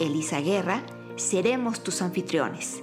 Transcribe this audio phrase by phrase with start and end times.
[0.00, 0.84] Elisa Guerra,
[1.16, 2.82] seremos tus anfitriones.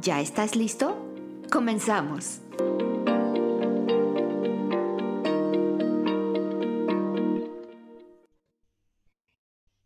[0.00, 0.96] ¿Ya estás listo?
[1.50, 2.40] Comenzamos.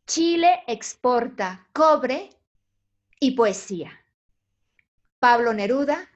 [0.07, 2.31] Chile exporta cobre
[3.21, 3.91] y poesía.
[5.19, 6.09] Pablo Neruda,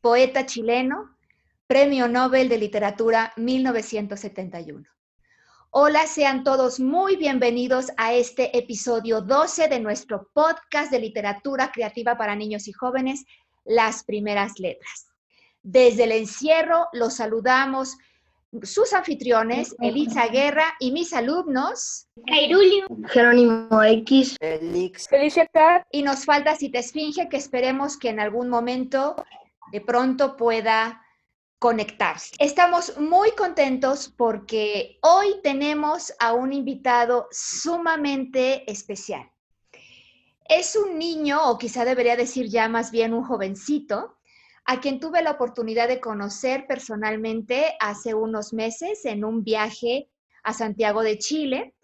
[0.00, 1.17] poeta chileno,
[1.68, 4.88] Premio Nobel de Literatura 1971.
[5.68, 12.16] Hola, sean todos muy bienvenidos a este episodio 12 de nuestro podcast de literatura creativa
[12.16, 13.26] para niños y jóvenes,
[13.66, 15.08] Las Primeras Letras.
[15.62, 17.98] Desde el encierro los saludamos
[18.62, 25.86] sus anfitriones, Elisa Guerra y mis alumnos, Cairulio, Jerónimo X, Elix, Felicia Cat.
[25.92, 29.16] Y nos falta Cita Esfinge, que esperemos que en algún momento
[29.70, 31.02] de pronto pueda
[31.58, 32.36] conectarse.
[32.38, 39.30] Estamos muy contentos porque hoy tenemos a un invitado sumamente especial.
[40.48, 44.18] Es un niño, o quizá debería decir ya más bien un jovencito,
[44.64, 50.08] a quien tuve la oportunidad de conocer personalmente hace unos meses en un viaje
[50.42, 51.74] a Santiago de Chile.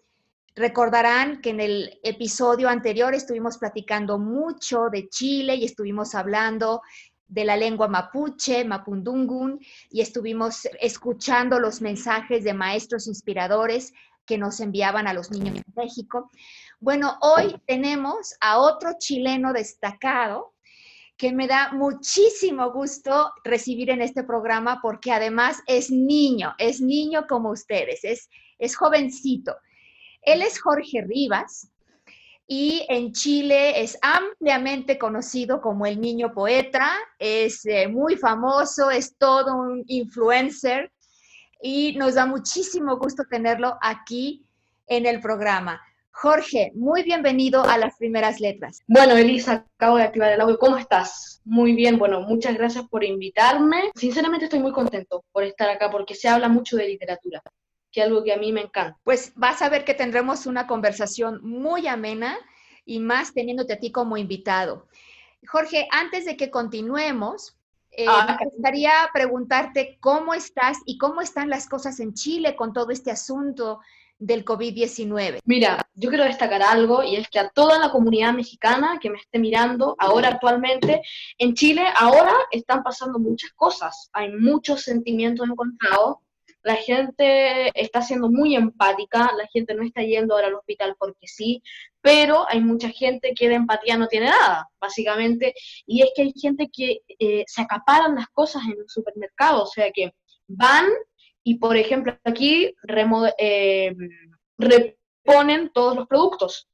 [0.55, 6.81] Recordarán que en el episodio anterior estuvimos platicando mucho de Chile y estuvimos hablando
[7.27, 9.59] de la lengua mapuche, mapundungun,
[9.89, 13.93] y estuvimos escuchando los mensajes de maestros inspiradores
[14.25, 16.31] que nos enviaban a los niños de México.
[16.79, 20.53] Bueno, hoy tenemos a otro chileno destacado
[21.17, 27.25] que me da muchísimo gusto recibir en este programa porque además es niño, es niño
[27.27, 29.55] como ustedes, es, es jovencito.
[30.21, 31.69] Él es Jorge Rivas,
[32.47, 39.17] y en Chile es ampliamente conocido como el niño poeta, es eh, muy famoso, es
[39.17, 40.91] todo un influencer
[41.61, 44.45] y nos da muchísimo gusto tenerlo aquí
[44.87, 45.81] en el programa.
[46.11, 48.79] Jorge, muy bienvenido a las primeras letras.
[48.87, 50.57] Bueno, Elisa, acabo de activar el audio.
[50.57, 51.41] ¿Cómo estás?
[51.43, 53.91] Muy bien, bueno, muchas gracias por invitarme.
[53.95, 57.41] Sinceramente estoy muy contento por estar acá porque se habla mucho de literatura
[57.95, 58.99] que algo que a mí me encanta.
[59.05, 62.37] Pues vas a ver que tendremos una conversación muy amena
[62.85, 64.87] y más teniéndote a ti como invitado.
[65.47, 67.55] Jorge, antes de que continuemos,
[67.91, 68.37] eh, Ah.
[68.37, 73.11] me gustaría preguntarte cómo estás y cómo están las cosas en Chile con todo este
[73.11, 73.79] asunto
[74.19, 75.39] del COVID-19.
[75.45, 79.19] Mira, yo quiero destacar algo y es que a toda la comunidad mexicana que me
[79.19, 81.01] esté mirando ahora actualmente,
[81.37, 86.17] en Chile ahora están pasando muchas cosas, hay muchos sentimientos encontrados,
[86.65, 91.27] la gente está siendo muy empática, la gente no está yendo ahora al hospital porque
[91.27, 91.61] sí,
[92.01, 95.53] pero hay mucha gente que de empatía no tiene nada, básicamente,
[95.85, 99.67] y es que hay gente que eh, se acaparan las cosas en el supermercado, o
[99.67, 100.13] sea que
[100.47, 100.87] van
[101.43, 102.73] y, por ejemplo, aquí
[103.37, 103.95] eh,
[104.57, 106.67] reponen todos los productos.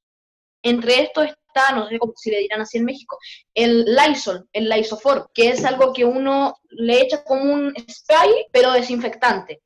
[0.63, 3.17] Entre estos está, no sé cómo si le dirán así en México,
[3.53, 8.71] el Lysol, el Lysofor, que es algo que uno le echa como un spray, pero
[8.71, 9.61] desinfectante.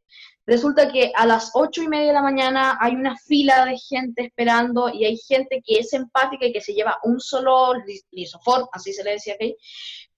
[0.47, 4.25] Resulta que a las ocho y media de la mañana hay una fila de gente
[4.25, 8.69] esperando y hay gente que es empática y que se lleva un solo lis- lisofor,
[8.72, 9.56] así se le decía aquí,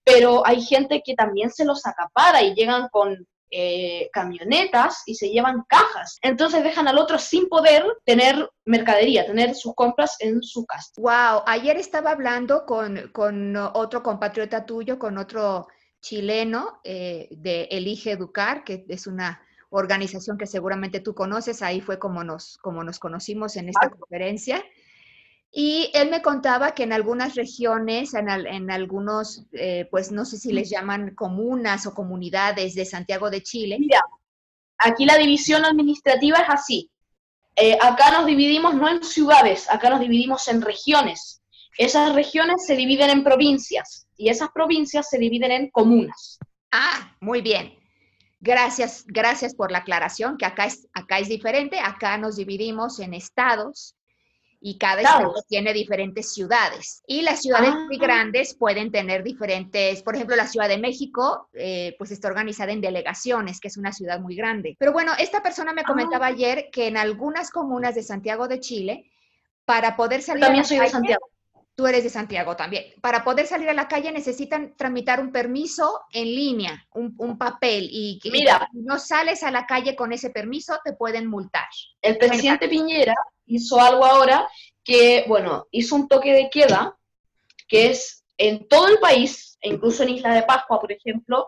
[0.04, 5.30] pero hay gente que también se los acapara y llegan con eh, camionetas y se
[5.30, 6.18] llevan cajas.
[6.20, 10.90] Entonces dejan al otro sin poder tener mercadería, tener sus compras en su casa.
[10.98, 15.66] Wow, ayer estaba hablando con, con otro compatriota tuyo, con otro
[16.02, 21.98] chileno eh, de Elige Educar, que es una organización que seguramente tú conoces, ahí fue
[21.98, 24.64] como nos, como nos conocimos en esta conferencia.
[25.50, 30.24] Y él me contaba que en algunas regiones, en, al- en algunos, eh, pues no
[30.24, 34.02] sé si les llaman comunas o comunidades de Santiago de Chile, Mira,
[34.78, 36.90] aquí la división administrativa es así.
[37.56, 41.40] Eh, acá nos dividimos no en ciudades, acá nos dividimos en regiones.
[41.78, 46.38] Esas regiones se dividen en provincias y esas provincias se dividen en comunas.
[46.72, 47.72] Ah, muy bien.
[48.40, 51.80] Gracias, gracias por la aclaración, que acá es, acá es diferente.
[51.80, 53.96] Acá nos dividimos en estados
[54.60, 57.02] y cada estado tiene diferentes ciudades.
[57.06, 58.00] Y las ciudades muy ah.
[58.00, 62.80] grandes pueden tener diferentes, por ejemplo, la Ciudad de México, eh, pues está organizada en
[62.80, 64.76] delegaciones, que es una ciudad muy grande.
[64.78, 66.30] Pero bueno, esta persona me comentaba ah.
[66.30, 69.10] ayer que en algunas comunas de Santiago de Chile,
[69.64, 71.30] para poder salir También a la soy de Santiago.
[71.78, 72.86] Tú eres de Santiago también.
[73.00, 77.88] Para poder salir a la calle necesitan tramitar un permiso en línea, un, papel.
[77.92, 81.68] Y que Mira, si no sales a la calle con ese permiso, te pueden multar.
[82.02, 83.14] El presidente Piñera
[83.46, 84.48] hizo algo ahora
[84.82, 86.98] que, bueno, hizo un toque de queda,
[87.68, 91.46] que es en todo el país, incluso en Isla de Pascua, por ejemplo,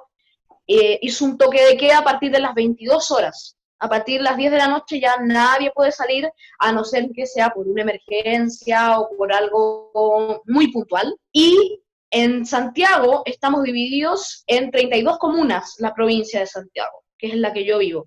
[0.64, 4.24] eh, hizo un toque de queda a partir de las 22 horas a partir de
[4.24, 6.28] las 10 de la noche ya nadie puede salir
[6.58, 11.16] a no ser que sea por una emergencia o por algo muy puntual.
[11.32, 11.80] Y
[12.10, 17.64] en Santiago estamos divididos en 32 comunas, la provincia de Santiago, que es la que
[17.64, 18.06] yo vivo.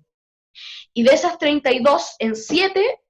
[0.92, 3.00] Y de esas 32, en 7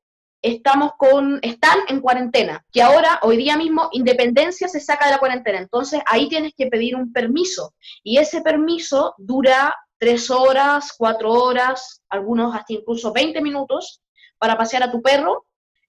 [0.41, 5.19] estamos con, están en cuarentena, que ahora, hoy día mismo, Independencia se saca de la
[5.19, 5.59] cuarentena.
[5.59, 7.75] Entonces ahí tienes que pedir un permiso.
[8.03, 14.03] Y ese permiso dura tres horas, cuatro horas, algunos hasta incluso 20 minutos
[14.39, 15.47] para pasear a tu perro.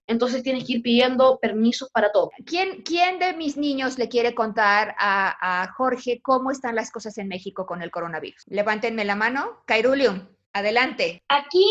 [0.07, 2.30] Entonces tienes que ir pidiendo permisos para todo.
[2.46, 7.28] ¿Quién, quién de mis niños le quiere contar a, Jorge cómo están las cosas en
[7.28, 8.44] México con el coronavirus?
[8.48, 9.63] Levántenme la mano.
[9.66, 11.24] Cairulium, adelante.
[11.28, 11.66] Aquí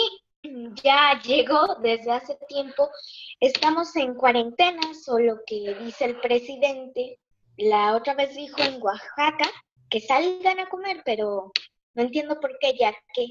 [0.83, 2.91] ya llegó desde hace tiempo.
[3.39, 7.21] Estamos en cuarentena, solo que dice el presidente,
[7.57, 9.49] la otra vez dijo en Oaxaca
[9.89, 11.53] que salgan a comer, pero
[11.95, 13.27] no entiendo por qué, ya que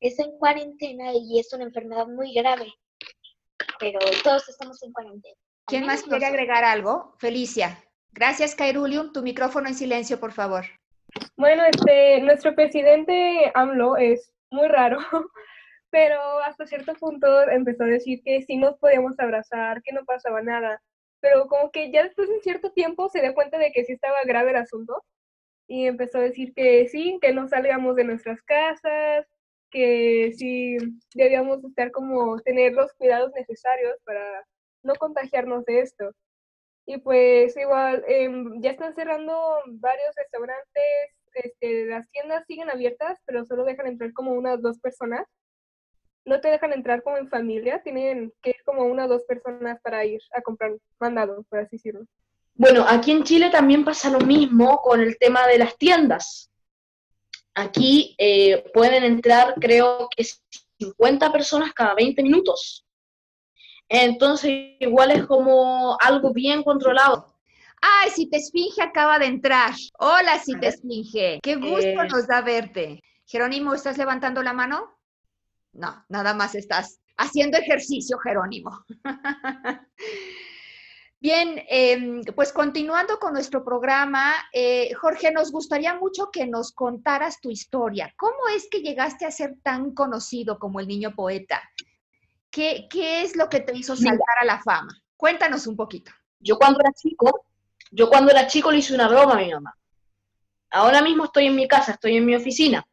[0.00, 2.72] es en cuarentena y es una enfermedad muy grave.
[3.78, 5.36] Pero todos estamos en cuarentena.
[5.66, 7.14] ¿Quién más quiere agregar algo?
[7.18, 7.84] Felicia.
[8.12, 9.12] Gracias, Kairulium.
[9.12, 10.64] Tu micrófono en silencio, por favor.
[11.36, 14.98] Bueno, este, nuestro presidente AMLO es muy raro,
[15.90, 20.42] pero hasta cierto punto empezó a decir que sí nos podíamos abrazar, que no pasaba
[20.42, 20.82] nada,
[21.20, 23.92] pero como que ya después de un cierto tiempo se dio cuenta de que sí
[23.92, 25.04] estaba grave el asunto
[25.68, 29.26] y empezó a decir que sí, que no salgamos de nuestras casas,
[29.70, 30.78] que sí
[31.14, 34.44] debíamos estar como tener los cuidados necesarios para
[34.82, 36.12] no contagiarnos de esto.
[36.86, 39.34] Y pues igual, em, ya están cerrando
[39.66, 40.64] varios restaurantes,
[41.34, 45.26] este, las tiendas siguen abiertas, pero solo dejan entrar como unas dos personas.
[46.24, 49.80] No te dejan entrar como en familia, tienen que ir como una o dos personas
[49.82, 52.06] para ir a comprar mandado, por así decirlo.
[52.58, 56.50] Bueno, aquí en Chile también pasa lo mismo con el tema de las tiendas.
[57.54, 60.26] Aquí eh, pueden entrar, creo que
[60.80, 62.84] 50 personas cada 20 minutos.
[63.88, 67.32] Entonces, igual es como algo bien controlado.
[67.80, 69.72] Ay, si te esfinge acaba de entrar.
[70.00, 71.38] Hola, si te esfinge.
[71.40, 72.08] Qué gusto eh.
[72.10, 73.00] nos da verte.
[73.24, 74.98] Jerónimo, ¿estás levantando la mano?
[75.74, 78.84] No, nada más estás haciendo ejercicio, Jerónimo.
[81.20, 87.40] Bien, em, pues continuando con nuestro programa, eh, Jorge, nos gustaría mucho que nos contaras
[87.40, 88.14] tu historia.
[88.16, 91.60] ¿Cómo es que llegaste a ser tan conocido como el niño poeta?
[92.50, 94.96] ¿Qué, qué es lo que te hizo saltar a la fama?
[95.16, 96.12] Cuéntanos un poquito.
[96.38, 97.46] Yo cuando era chico,
[97.90, 99.76] yo cuando era chico le hice una broma a mi mamá.
[100.70, 102.86] Ahora mismo estoy en mi casa, estoy en mi oficina.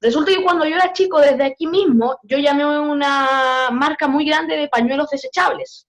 [0.00, 4.24] Resulta que cuando yo era chico, desde aquí mismo, yo llamé a una marca muy
[4.24, 5.86] grande de pañuelos desechables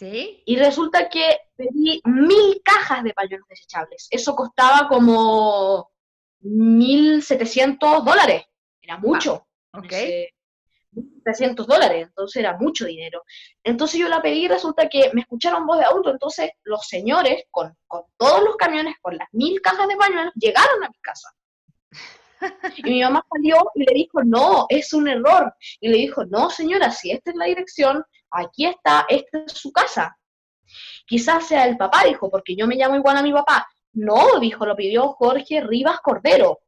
[0.00, 4.08] y resulta que pedí mil cajas de pañuelos desechables.
[4.10, 5.90] Eso costaba como
[6.42, 8.44] 1.700 dólares.
[8.80, 9.46] Era mucho.
[9.72, 9.92] ok.
[11.24, 13.22] 300 dólares, entonces era mucho dinero.
[13.64, 17.44] Entonces yo la pedí y resulta que me escucharon voz de auto, entonces los señores
[17.50, 21.30] con, con todos los camiones, con las mil cajas de pañuelos, llegaron a mi casa.
[22.76, 25.54] Y mi mamá salió y le dijo, no, es un error.
[25.80, 29.72] Y le dijo, no, señora, si esta es la dirección, aquí está, esta es su
[29.72, 30.16] casa.
[31.06, 33.68] Quizás sea el papá, dijo, porque yo me llamo igual a mi papá.
[33.92, 36.60] No, dijo, lo pidió Jorge Rivas Cordero.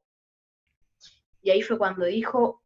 [1.43, 2.63] Y ahí fue cuando dijo,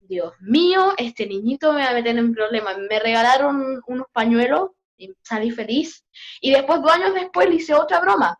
[0.00, 2.78] Dios mío, este niñito me va a meter en problemas.
[2.78, 6.04] Me regalaron unos pañuelos y salí feliz.
[6.40, 8.38] Y después, dos años después, le hice otra broma.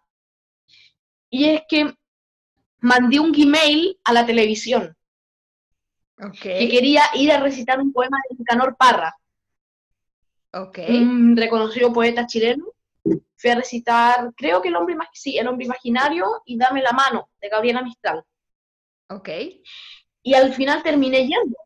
[1.31, 1.95] Y es que
[2.81, 4.95] mandé un email a la televisión.
[6.43, 9.15] Que quería ir a recitar un poema de Nicanor Parra.
[10.89, 12.65] Un reconocido poeta chileno.
[13.37, 17.31] Fui a recitar, creo que el hombre, sí, el hombre imaginario y Dame la mano,
[17.41, 18.25] de Gabriela Mistral.
[19.11, 19.29] Ok.
[20.23, 21.57] Y al final terminé yendo.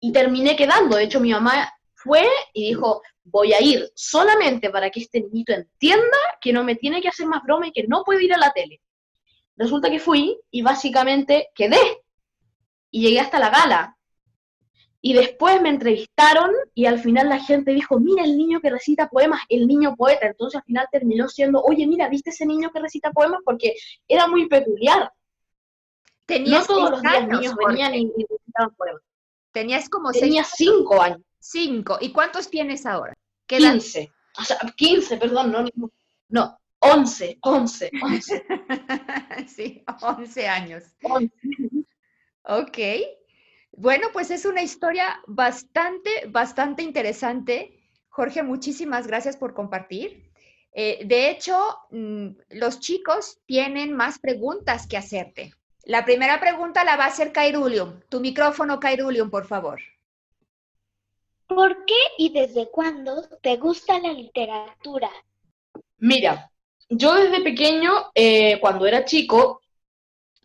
[0.00, 0.96] Y terminé quedando.
[0.96, 5.52] De hecho, mi mamá fue y dijo, voy a ir solamente para que este niñito
[5.52, 8.38] entienda que no me tiene que hacer más broma y que no puede ir a
[8.38, 8.80] la tele.
[9.56, 11.78] Resulta que fui y básicamente quedé.
[12.90, 13.96] Y llegué hasta la gala.
[15.04, 19.08] Y después me entrevistaron y al final la gente dijo, mira el niño que recita
[19.08, 20.26] poemas, el niño poeta.
[20.26, 23.40] Entonces al final terminó siendo, oye, mira, ¿viste ese niño que recita poemas?
[23.44, 23.74] Porque
[24.06, 25.10] era muy peculiar.
[26.46, 29.02] No todos los días niños venían y, recitaban poemas.
[29.50, 31.20] Tenías como Tenía cinco años.
[31.40, 31.98] Cinco.
[32.00, 33.12] ¿Y cuántos tienes ahora?
[33.46, 34.12] ¿Qué quince.
[34.38, 35.64] O sea, quince, perdón, no,
[36.28, 38.44] no, once, once, once.
[39.46, 40.84] sí, once años.
[41.02, 41.34] Once.
[42.44, 42.78] Ok.
[43.72, 47.80] Bueno, pues es una historia bastante, bastante interesante.
[48.08, 50.30] Jorge, muchísimas gracias por compartir.
[50.74, 51.56] Eh, de hecho,
[51.90, 55.54] mm, los chicos tienen más preguntas que hacerte.
[55.84, 58.00] La primera pregunta la va a hacer Kairulium.
[58.08, 59.80] Tu micrófono, Kairulium, por favor.
[61.46, 65.10] ¿Por qué y desde cuándo te gusta la literatura?
[65.98, 66.51] Mira,
[66.96, 69.60] yo desde pequeño, eh, cuando era chico,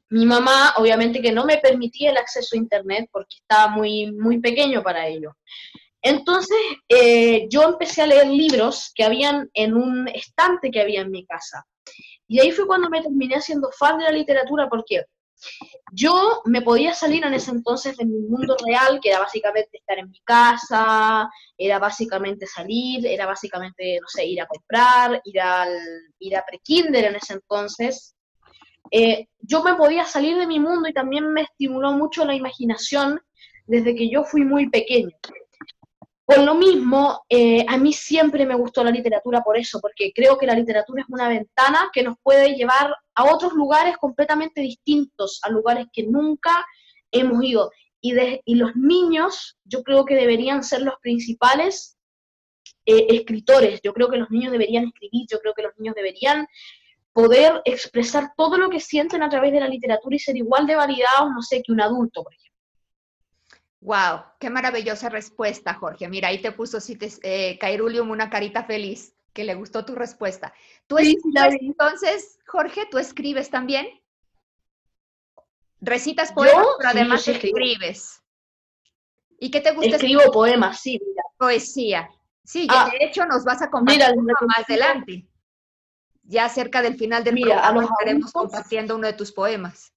[0.09, 4.39] mi mamá, obviamente que no me permitía el acceso a Internet porque estaba muy, muy
[4.39, 5.35] pequeño para ello.
[6.01, 11.11] Entonces, eh, yo empecé a leer libros que habían en un estante que había en
[11.11, 11.65] mi casa.
[12.27, 15.03] Y ahí fue cuando me terminé haciendo fan de la literatura porque
[15.93, 19.97] yo me podía salir en ese entonces de mi mundo real, que era básicamente estar
[19.99, 25.77] en mi casa, era básicamente salir, era básicamente, no sé, ir a comprar, ir, al,
[26.19, 28.15] ir a pre-kinder en ese entonces,
[28.91, 33.19] eh, yo me podía salir de mi mundo y también me estimuló mucho la imaginación
[33.65, 35.15] desde que yo fui muy pequeño.
[36.25, 40.37] Por lo mismo, eh, a mí siempre me gustó la literatura por eso, porque creo
[40.37, 45.39] que la literatura es una ventana que nos puede llevar a otros lugares completamente distintos,
[45.43, 46.65] a lugares que nunca
[47.11, 47.71] hemos ido.
[47.99, 48.13] Y,
[48.45, 51.97] y los niños, yo creo que deberían ser los principales
[52.85, 56.47] eh, escritores, yo creo que los niños deberían escribir, yo creo que los niños deberían
[57.11, 60.75] poder expresar todo lo que sienten a través de la literatura y ser igual de
[60.75, 62.47] validados, no sé, que un adulto, por ejemplo.
[63.81, 66.07] Wow, qué maravillosa respuesta, Jorge.
[66.07, 66.77] Mira, ahí te puso
[67.23, 70.51] eh, Cairulium una carita feliz, que le gustó tu respuesta.
[70.87, 73.87] ¿Tú entonces, Jorge, tú escribes también?
[75.79, 78.23] Recitas poemas, pero además escribes.
[79.39, 79.97] ¿Y qué te gusta?
[79.97, 81.21] Escribo poemas, sí, mira.
[81.37, 82.09] Poesía.
[82.43, 85.27] Sí, ah, de hecho nos vas a compartir más adelante
[86.23, 89.93] ya cerca del final del Mira, programa estaremos compartiendo uno de tus poemas.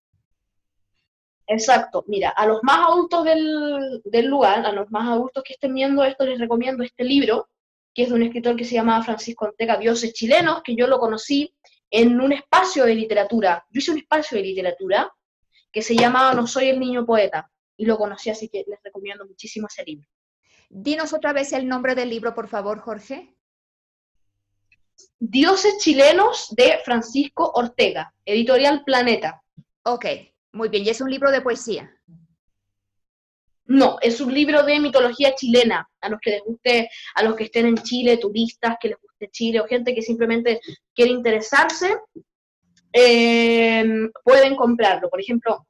[1.46, 6.04] Exacto, mira, a los más adultos del, lugar, a los más adultos que estén viendo
[6.04, 7.48] esto, les recomiendo este libro,
[7.94, 10.98] que es de un escritor que se llama Francisco Ortega, Dioses Chilenos, que yo lo
[10.98, 11.54] conocí
[11.90, 13.64] en un espacio de literatura.
[13.70, 15.12] Yo hice un espacio de literatura
[15.72, 19.26] que se llamaba No soy el niño poeta, y lo conocí, así que les recomiendo
[19.26, 20.06] muchísimo ese libro.
[20.68, 23.34] Dinos otra vez el nombre del libro, por favor, Jorge.
[25.18, 29.42] Dioses chilenos de Francisco Ortega, editorial Planeta.
[29.82, 30.04] Ok,
[30.52, 30.84] muy bien.
[30.84, 31.90] ¿Y es un libro de poesía?
[33.70, 37.44] No, es un libro de mitología chilena, a los que les guste, a los que
[37.44, 40.60] estén en Chile, turistas que les guste Chile o gente que simplemente
[40.92, 41.96] quiere interesarse,
[42.92, 43.84] eh,
[44.24, 45.08] pueden comprarlo.
[45.08, 45.68] Por ejemplo,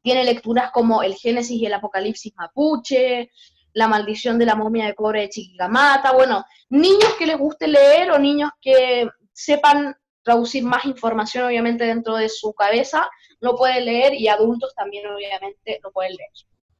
[0.00, 3.30] tiene lecturas como el Génesis y el Apocalipsis mapuche,
[3.74, 8.10] la maldición de la momia de cobre de Chiquicamata, bueno, niños que les guste leer
[8.10, 13.06] o niños que sepan traducir más información obviamente dentro de su cabeza,
[13.40, 16.30] lo pueden leer y adultos también obviamente lo pueden leer.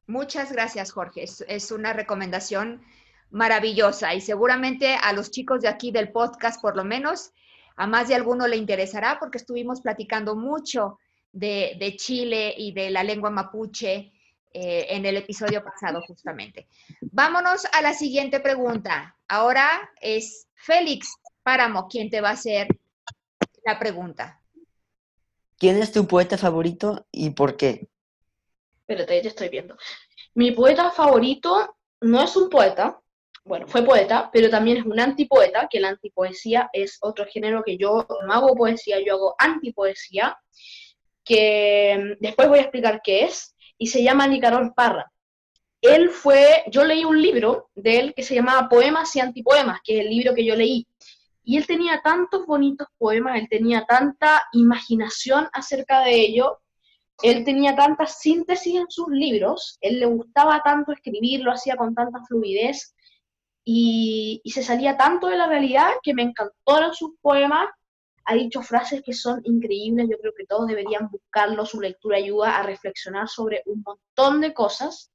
[0.09, 1.23] Muchas gracias, Jorge.
[1.23, 2.81] Es, una recomendación
[3.29, 7.31] maravillosa y seguramente a los chicos de aquí del podcast, por lo menos,
[7.75, 10.97] a más de alguno le interesará porque estuvimos platicando mucho
[11.31, 14.11] de, Chile y de la lengua mapuche
[14.51, 16.67] eh, en el episodio pasado justamente.
[17.01, 19.15] Vámonos a la siguiente pregunta.
[19.27, 22.67] Ahora es Félix Páramo quien te va a hacer
[23.63, 24.41] la pregunta.
[25.59, 27.88] ¿Quién es tu poeta favorito y por qué?
[28.89, 29.77] Espérate, ya estoy viendo.
[30.33, 32.99] Mi poeta favorito no es un poeta,
[33.45, 37.77] bueno, fue poeta, pero también es un antipoeta, que la antipoesía es otro género que
[37.77, 40.35] yo no hago poesía, yo hago antipoesía,
[41.23, 45.11] que después voy a explicar qué es y se llama Nicanor Parra.
[45.81, 49.99] Él fue, yo leí un libro de él que se llamaba Poemas y Antipoemas, que
[49.99, 50.87] es el libro que yo leí.
[51.43, 56.59] Y él tenía tantos bonitos poemas, él tenía tanta imaginación acerca de ello,
[57.21, 61.93] él tenía tanta síntesis en sus libros, él le gustaba tanto escribir, lo hacía con
[61.93, 62.95] tanta fluidez
[63.63, 67.69] y, y se salía tanto de la realidad que me encantaron sus poemas
[68.25, 72.59] ha dicho frases que son increíbles, yo creo que todos deberían buscarlo, su lectura ayuda
[72.59, 75.11] a reflexionar sobre un montón de cosas,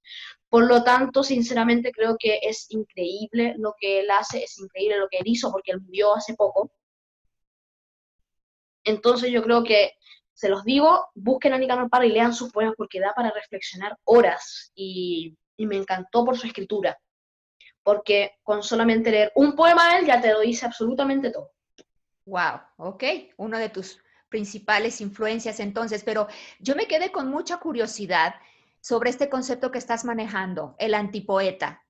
[0.49, 5.08] por lo tanto, sinceramente creo que es increíble lo que él hace, es increíble lo
[5.08, 6.70] que él hizo, porque él murió hace poco.
[8.84, 9.92] Entonces yo creo que,
[10.34, 13.96] se los digo, busquen a Nicanor Parra y lean sus poemas porque da para reflexionar
[14.04, 16.98] horas y y me encantó por su escritura,
[17.82, 21.52] porque con solamente leer un poema de él ya te lo dice absolutamente todo.
[22.26, 23.04] Wow, ok,
[23.36, 23.98] uno de tus
[24.28, 26.26] principales influencias entonces, pero
[26.58, 28.34] yo me quedé con mucha curiosidad
[28.80, 31.82] sobre este concepto que estás manejando, el antipoeta.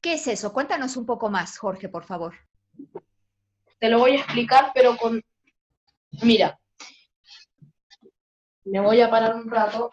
[0.00, 0.52] ¿Qué es eso?
[0.52, 2.34] Cuéntanos un poco más, Jorge, por favor.
[3.78, 5.22] Te lo voy a explicar, pero con...
[6.22, 6.58] Mira,
[8.66, 9.90] me voy a parar un rato.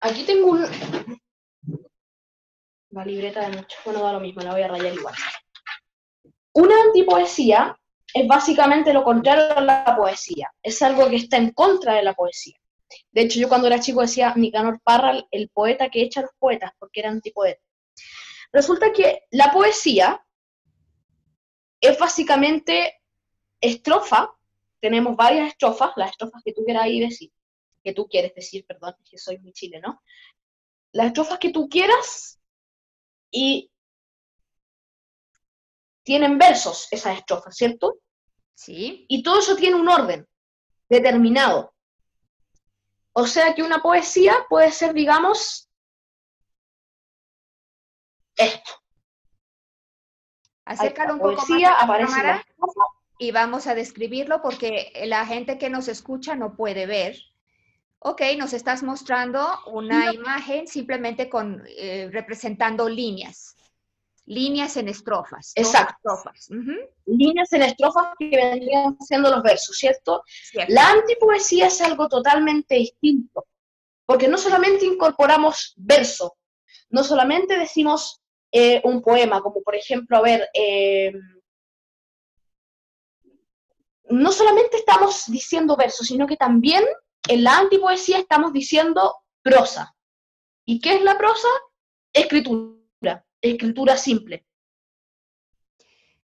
[0.00, 0.64] Aquí tengo un...
[2.90, 3.76] La libreta de mucho.
[3.84, 5.14] Bueno, da lo mismo, la voy a rayar igual.
[6.54, 7.78] Una antipoesía
[8.14, 10.50] es básicamente lo contrario a la poesía.
[10.62, 12.56] Es algo que está en contra de la poesía.
[13.10, 16.32] De hecho, yo cuando era chico decía Nicanor Parra, el poeta que echa a los
[16.38, 17.60] poetas, porque era antipoeta.
[18.52, 20.24] Resulta que la poesía
[21.80, 22.94] es básicamente
[23.60, 24.30] estrofa.
[24.80, 27.32] Tenemos varias estrofas, las estrofas que tú quieras decir,
[27.82, 30.02] que tú quieres decir, perdón, que soy muy chileno.
[30.92, 32.40] Las estrofas que tú quieras
[33.30, 33.70] y
[36.02, 37.98] tienen versos esas estrofas, ¿cierto?
[38.54, 39.06] Sí.
[39.08, 40.26] Y todo eso tiene un orden
[40.88, 41.74] determinado.
[43.12, 45.68] O sea que una poesía puede ser, digamos,
[48.36, 48.70] esto.
[50.64, 52.80] Acércalo un poco más aparece cámara la estrofa.
[53.18, 57.16] Y vamos a describirlo porque la gente que nos escucha no puede ver.
[57.98, 63.56] Ok, nos estás mostrando una imagen simplemente con eh, representando líneas.
[64.26, 65.52] Líneas en estrofas.
[65.54, 65.94] Exacto.
[65.96, 66.48] Estrofas.
[67.06, 70.22] Líneas en estrofas que vendrían siendo los versos, ¿cierto?
[70.26, 70.72] cierto.
[70.72, 73.46] La antipoesía es algo totalmente distinto,
[74.04, 76.36] porque no solamente incorporamos verso,
[76.90, 78.20] no solamente decimos
[78.52, 81.12] eh, un poema, como por ejemplo, a ver, eh,
[84.10, 86.84] no solamente estamos diciendo verso, sino que también
[87.28, 89.94] en la antipoesía estamos diciendo prosa.
[90.64, 91.48] ¿Y qué es la prosa?
[92.12, 94.44] Escritura, escritura simple.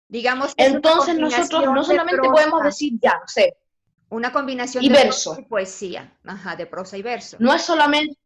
[0.07, 3.55] Digamos que Entonces nosotros no de solamente prosa, podemos decir, ya, no sé,
[4.09, 5.37] una combinación y de verso.
[5.39, 6.17] y poesía.
[6.25, 7.37] Ajá, de prosa y verso.
[7.39, 8.17] no es solamente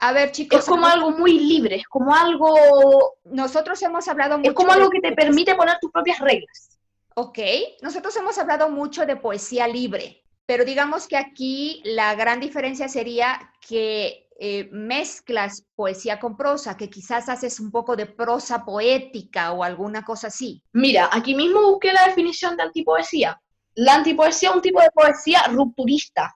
[0.00, 4.38] A ver, chicos, es como algo- algo muy libre, es como algo, nosotros hemos hablado
[4.38, 6.79] mucho es como de- algo que te permite poner tus propias reglas.
[7.14, 7.38] Ok,
[7.82, 13.52] nosotros hemos hablado mucho de poesía libre, pero digamos que aquí la gran diferencia sería
[13.66, 19.62] que eh, mezclas poesía con prosa, que quizás haces un poco de prosa poética o
[19.62, 20.62] alguna cosa así.
[20.72, 23.38] Mira, aquí mismo busqué la definición de antipoesía.
[23.74, 26.34] La antipoesía es un tipo de poesía rupturista,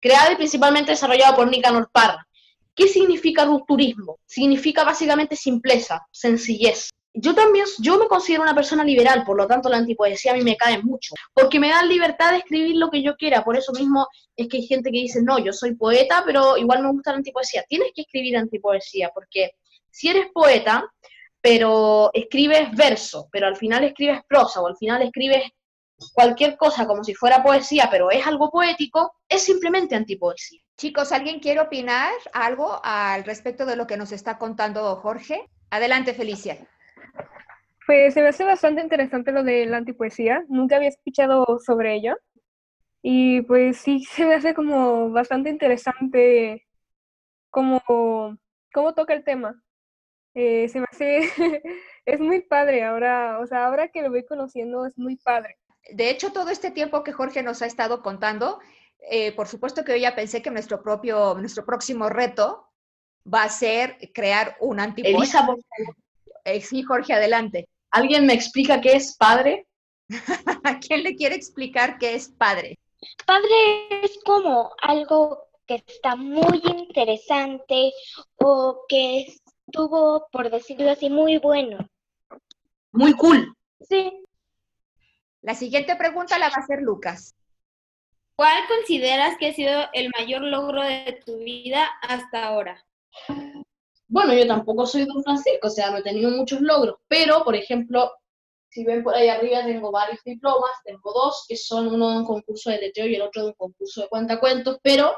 [0.00, 2.26] creada y principalmente desarrollada por Nicanor Parra.
[2.74, 4.18] ¿Qué significa rupturismo?
[4.24, 6.88] Significa básicamente simpleza, sencillez.
[7.14, 10.42] Yo también, yo me considero una persona liberal, por lo tanto la antipoesía a mí
[10.42, 13.70] me cae mucho, porque me dan libertad de escribir lo que yo quiera, por eso
[13.72, 17.10] mismo es que hay gente que dice, no, yo soy poeta, pero igual me gusta
[17.10, 17.64] la antipoesía.
[17.68, 19.52] Tienes que escribir antipoesía, porque
[19.90, 20.90] si eres poeta,
[21.40, 25.42] pero escribes verso, pero al final escribes prosa, o al final escribes
[26.14, 30.60] cualquier cosa como si fuera poesía, pero es algo poético, es simplemente antipoesía.
[30.78, 35.48] Chicos, ¿alguien quiere opinar algo al respecto de lo que nos está contando Jorge?
[35.70, 36.58] Adelante, Felicia.
[37.92, 40.46] Pues se me hace bastante interesante lo de la antipoesía.
[40.48, 42.16] Nunca había escuchado sobre ello.
[43.02, 46.66] Y pues sí, se me hace como bastante interesante
[47.50, 47.82] cómo,
[48.72, 49.62] cómo toca el tema.
[50.32, 51.20] Eh, se me hace,
[52.06, 55.58] es muy padre ahora, o sea, ahora que lo voy conociendo es muy padre.
[55.92, 58.58] De hecho, todo este tiempo que Jorge nos ha estado contando,
[59.10, 62.72] eh, por supuesto que yo ya pensé que nuestro propio, nuestro próximo reto
[63.22, 65.18] va a ser crear un antipoeta.
[65.18, 65.46] Elisa,
[66.44, 67.68] Eh, sí, Jorge, adelante.
[67.92, 69.66] ¿Alguien me explica qué es padre?
[70.64, 72.78] ¿A quién le quiere explicar qué es padre?
[73.26, 77.92] Padre es como algo que está muy interesante
[78.36, 79.26] o que
[79.66, 81.78] estuvo, por decirlo así, muy bueno.
[82.92, 83.54] Muy cool.
[83.88, 84.24] Sí.
[85.40, 87.34] La siguiente pregunta la va a hacer Lucas.
[88.36, 92.84] ¿Cuál consideras que ha sido el mayor logro de tu vida hasta ahora?
[94.12, 97.56] Bueno, yo tampoco soy Don Francisco, o sea, no he tenido muchos logros, pero, por
[97.56, 98.12] ejemplo,
[98.68, 102.26] si ven por ahí arriba, tengo varios diplomas, tengo dos, que son uno de un
[102.26, 105.14] concurso de letreo y el otro de un concurso de cuentacuentos, pero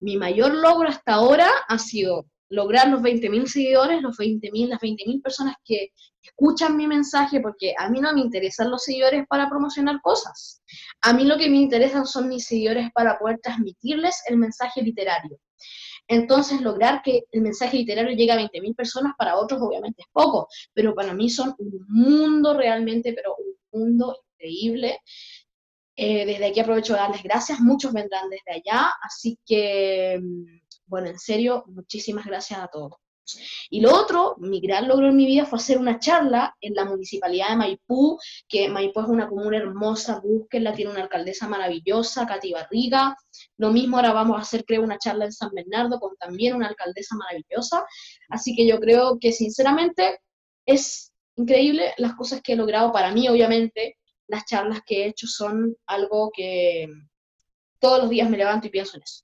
[0.00, 5.22] mi mayor logro hasta ahora ha sido lograr los 20.000 seguidores, los 20.000, las 20.000
[5.22, 10.02] personas que escuchan mi mensaje, porque a mí no me interesan los seguidores para promocionar
[10.02, 10.62] cosas.
[11.00, 15.38] A mí lo que me interesan son mis seguidores para poder transmitirles el mensaje literario.
[16.08, 20.48] Entonces, lograr que el mensaje literario llegue a 20.000 personas para otros obviamente es poco,
[20.72, 25.00] pero para mí son un mundo realmente, pero un mundo increíble.
[25.96, 31.08] Eh, desde aquí aprovecho de darles gracias, muchos vendrán desde allá, así que, mm, bueno,
[31.08, 33.03] en serio, muchísimas gracias a todos.
[33.70, 36.84] Y lo otro, mi gran logro en mi vida fue hacer una charla en la
[36.84, 42.52] municipalidad de Maipú, que Maipú es una comuna hermosa, búsquenla, tiene una alcaldesa maravillosa, Katy
[42.52, 43.16] Barriga.
[43.56, 46.68] Lo mismo ahora vamos a hacer, creo, una charla en San Bernardo con también una
[46.68, 47.84] alcaldesa maravillosa.
[48.28, 50.20] Así que yo creo que sinceramente
[50.66, 53.98] es increíble las cosas que he logrado para mí, obviamente.
[54.26, 56.88] Las charlas que he hecho son algo que
[57.78, 59.23] todos los días me levanto y pienso en eso.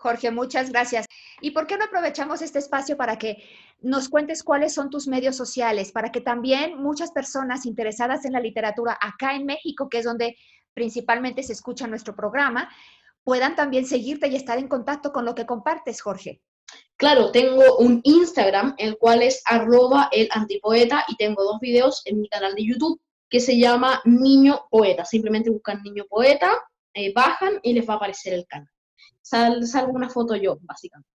[0.00, 1.04] Jorge, muchas gracias.
[1.42, 3.36] ¿Y por qué no aprovechamos este espacio para que
[3.80, 8.40] nos cuentes cuáles son tus medios sociales, para que también muchas personas interesadas en la
[8.40, 10.38] literatura acá en México, que es donde
[10.72, 12.70] principalmente se escucha nuestro programa,
[13.24, 16.40] puedan también seguirte y estar en contacto con lo que compartes, Jorge?
[16.96, 22.22] Claro, tengo un Instagram, el cual es arroba el antipoeta, y tengo dos videos en
[22.22, 25.04] mi canal de YouTube que se llama Niño Poeta.
[25.04, 26.52] Simplemente buscan Niño Poeta,
[26.94, 28.70] eh, bajan y les va a aparecer el canal
[29.30, 31.08] salgo una foto yo, básicamente.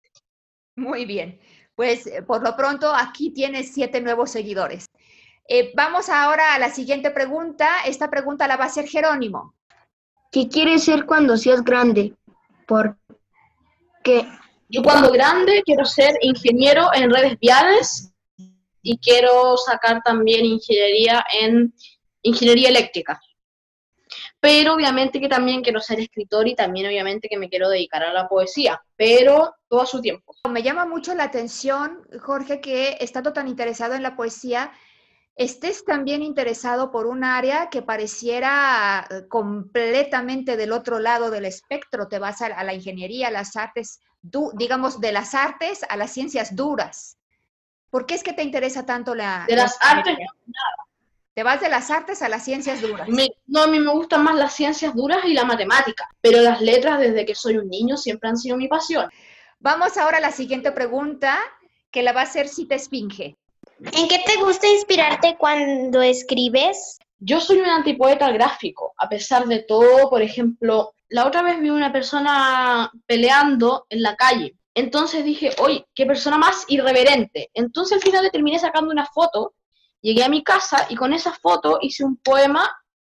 [0.76, 1.40] Muy bien.
[1.76, 4.86] Pues eh, por lo pronto aquí tienes siete nuevos seguidores.
[5.48, 7.84] Eh, vamos ahora a la siguiente pregunta.
[7.86, 9.54] Esta pregunta la va a hacer Jerónimo.
[10.32, 12.14] ¿Qué quieres ser cuando seas grande?
[12.68, 12.98] ¿Por
[14.04, 14.28] qué?
[14.70, 18.12] Yo cuando grande quiero ser ingeniero en redes viales
[18.82, 21.74] y quiero sacar también ingeniería en
[22.24, 23.22] ingeniería eléctrica
[24.46, 28.14] pero obviamente que también quiero ser escritor y también obviamente que me quiero dedicar a
[28.14, 30.36] la poesía, pero todo a su tiempo.
[30.48, 34.72] Me llama mucho la atención, Jorge, que estando tan interesado en la poesía,
[35.36, 42.08] estés también interesado por un área que pareciera eh, completamente del otro lado del espectro,
[42.08, 44.00] te vas a, la ingeniería, a las artes,
[44.54, 47.18] digamos, de las artes a las ciencias duras.
[47.90, 49.46] ¿Por qué es que te interesa tanto la...
[49.48, 50.16] De las artes,
[51.36, 53.10] te vas de las artes a las ciencias duras.
[53.46, 56.98] no, a mí me gustan más las ciencias duras y la matemática, pero las letras
[57.00, 59.10] desde que soy un niño siempre han sido mi pasión.
[59.60, 61.38] Vamos ahora a la siguiente pregunta,
[61.92, 63.36] que la va a hacer Cita Esfinge.
[63.80, 67.00] ¿En qué te gusta inspirarte cuando escribes?
[67.20, 71.70] Yo soy un antipoeta gráfico, a pesar de todo, por ejemplo, la otra vez vi
[71.70, 74.56] una persona peleando en la calle.
[74.74, 77.50] Entonces dije, oye, qué persona más irreverente.
[77.54, 79.54] Entonces al final le terminé sacando una foto
[80.06, 82.70] Llegué a mi casa y con esa foto hice un poema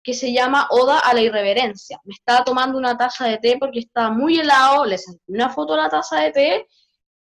[0.02, 2.00] que se llama Oda a la Irreverencia.
[2.06, 5.73] Me estaba tomando una taza de té porque estaba muy helado, le saqué una foto
[5.73, 6.67] a la taza de té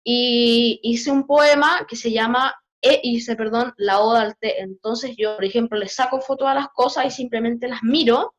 [0.05, 4.61] y hice un poema que se llama e hice, perdón, la oda al té.
[4.61, 8.35] Entonces yo, por ejemplo, le saco foto a las cosas y simplemente las miro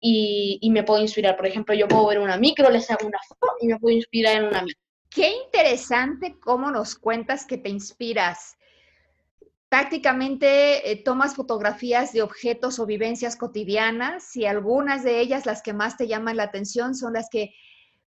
[0.00, 1.36] y, y, me puedo inspirar.
[1.36, 4.36] Por ejemplo, yo puedo ver una micro, le saco una foto y me puedo inspirar
[4.36, 4.80] en una micro.
[5.10, 8.57] Qué interesante cómo nos cuentas que te inspiras
[9.68, 15.72] prácticamente eh, tomas fotografías de objetos o vivencias cotidianas y algunas de ellas, las que
[15.72, 17.54] más te llaman la atención, son las que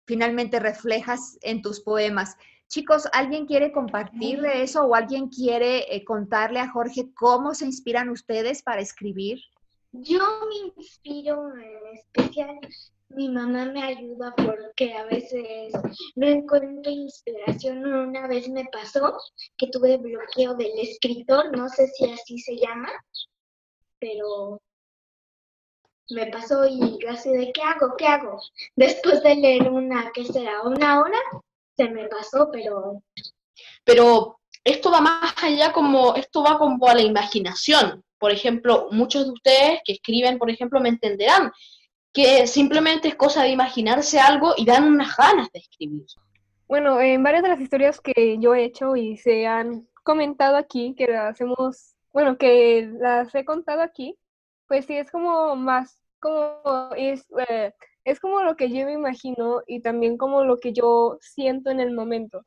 [0.06, 2.36] finalmente reflejas en tus poemas.
[2.68, 7.66] Chicos, ¿alguien quiere compartir de eso o alguien quiere eh, contarle a Jorge cómo se
[7.66, 9.40] inspiran ustedes para escribir?
[9.92, 12.60] Yo me inspiro en especial
[13.16, 15.74] mi mamá me ayuda porque a veces
[16.16, 17.86] no encuentro inspiración.
[17.86, 19.18] Una vez me pasó
[19.58, 22.90] que tuve bloqueo del escritor, no sé si así se llama,
[24.00, 24.62] pero
[26.10, 27.96] me pasó y yo así de ¿qué hago?
[27.98, 28.42] ¿Qué hago?
[28.76, 30.62] Después de leer una, ¿qué será?
[30.64, 31.20] Una hora,
[31.78, 33.02] se me pasó, pero...
[33.84, 38.04] Pero esto va más allá como, esto va como a la imaginación.
[38.18, 41.52] Por ejemplo, muchos de ustedes que escriben, por ejemplo, me entenderán
[42.14, 46.06] que simplemente es cosa de imaginarse algo y dan unas ganas de escribir.
[46.68, 50.96] Bueno, en varias de las historias que yo he hecho y se han comentado aquí,
[50.98, 54.18] que las hemos, bueno, que las he contado aquí,
[54.68, 59.62] pues sí, es como más, como es, eh, es como lo que yo me imagino
[59.68, 62.42] y también como lo que yo siento en el momento.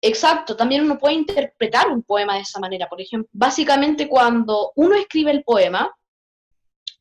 [0.00, 2.86] Exacto, también uno puede interpretar un poema de esa manera.
[2.88, 5.90] Por ejemplo, básicamente cuando uno escribe el poema,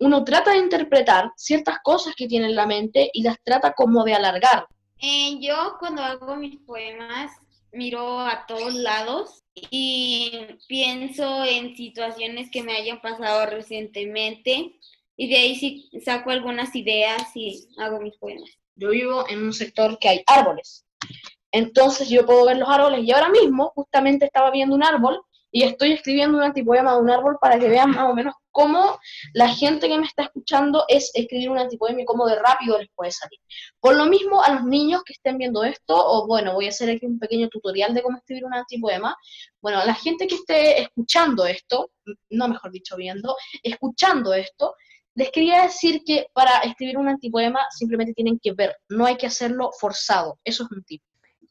[0.04, 4.04] uno trata de interpretar ciertas cosas que tiene en la mente y las trata como
[4.04, 4.68] de alargar.
[5.02, 7.32] Eh, yo cuando hago mis poemas
[7.72, 10.32] miro a todos lados y
[10.68, 14.76] pienso en situaciones que me hayan pasado recientemente
[15.16, 18.50] y de ahí sí saco algunas ideas y hago mis poemas.
[18.76, 20.86] Yo vivo en un sector que hay árboles.
[21.52, 25.22] Entonces yo puedo ver los árboles y ahora mismo justamente estaba viendo un árbol
[25.56, 29.00] y estoy escribiendo un antipoema de un árbol para que vean más o menos cómo
[29.34, 32.90] la gente que me está escuchando es escribir un antipoema y cómo de rápido les
[32.96, 33.40] puede salir.
[33.80, 36.90] Por lo mismo, a los niños que estén viendo esto, o bueno, voy a hacer
[36.90, 39.16] aquí un pequeño tutorial de cómo escribir un antipoema.
[39.62, 41.92] Bueno, a la gente que esté escuchando esto,
[42.32, 44.74] no mejor dicho viendo, escuchando esto,
[45.14, 49.28] les quería decir que para escribir un antipoema simplemente tienen que ver, no hay que
[49.28, 50.40] hacerlo forzado.
[50.44, 51.04] Eso es un tip.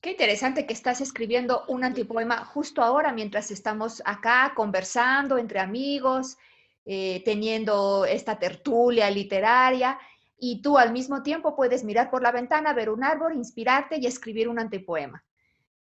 [0.03, 6.39] Qué interesante que estás escribiendo un antipoema justo ahora mientras estamos acá conversando entre amigos,
[6.85, 9.97] eh, teniendo esta tertulia literaria
[10.37, 14.07] y tú al mismo tiempo puedes mirar por la ventana, ver un árbol, inspirarte y
[14.07, 15.23] escribir un antipoema.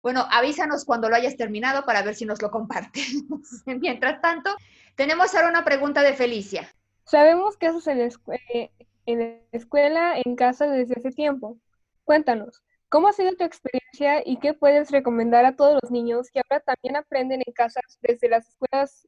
[0.03, 3.23] Bueno, avísanos cuando lo hayas terminado para ver si nos lo compartes.
[3.65, 4.55] Mientras tanto,
[4.93, 6.71] tenemos ahora una pregunta de Felicia.
[7.05, 8.09] Sabemos que haces en la,
[8.53, 8.69] eh,
[9.07, 11.57] en la escuela, en casa desde hace tiempo.
[12.03, 16.41] Cuéntanos, ¿cómo ha sido tu experiencia y qué puedes recomendar a todos los niños que
[16.41, 19.07] ahora también aprenden en casa desde las escuelas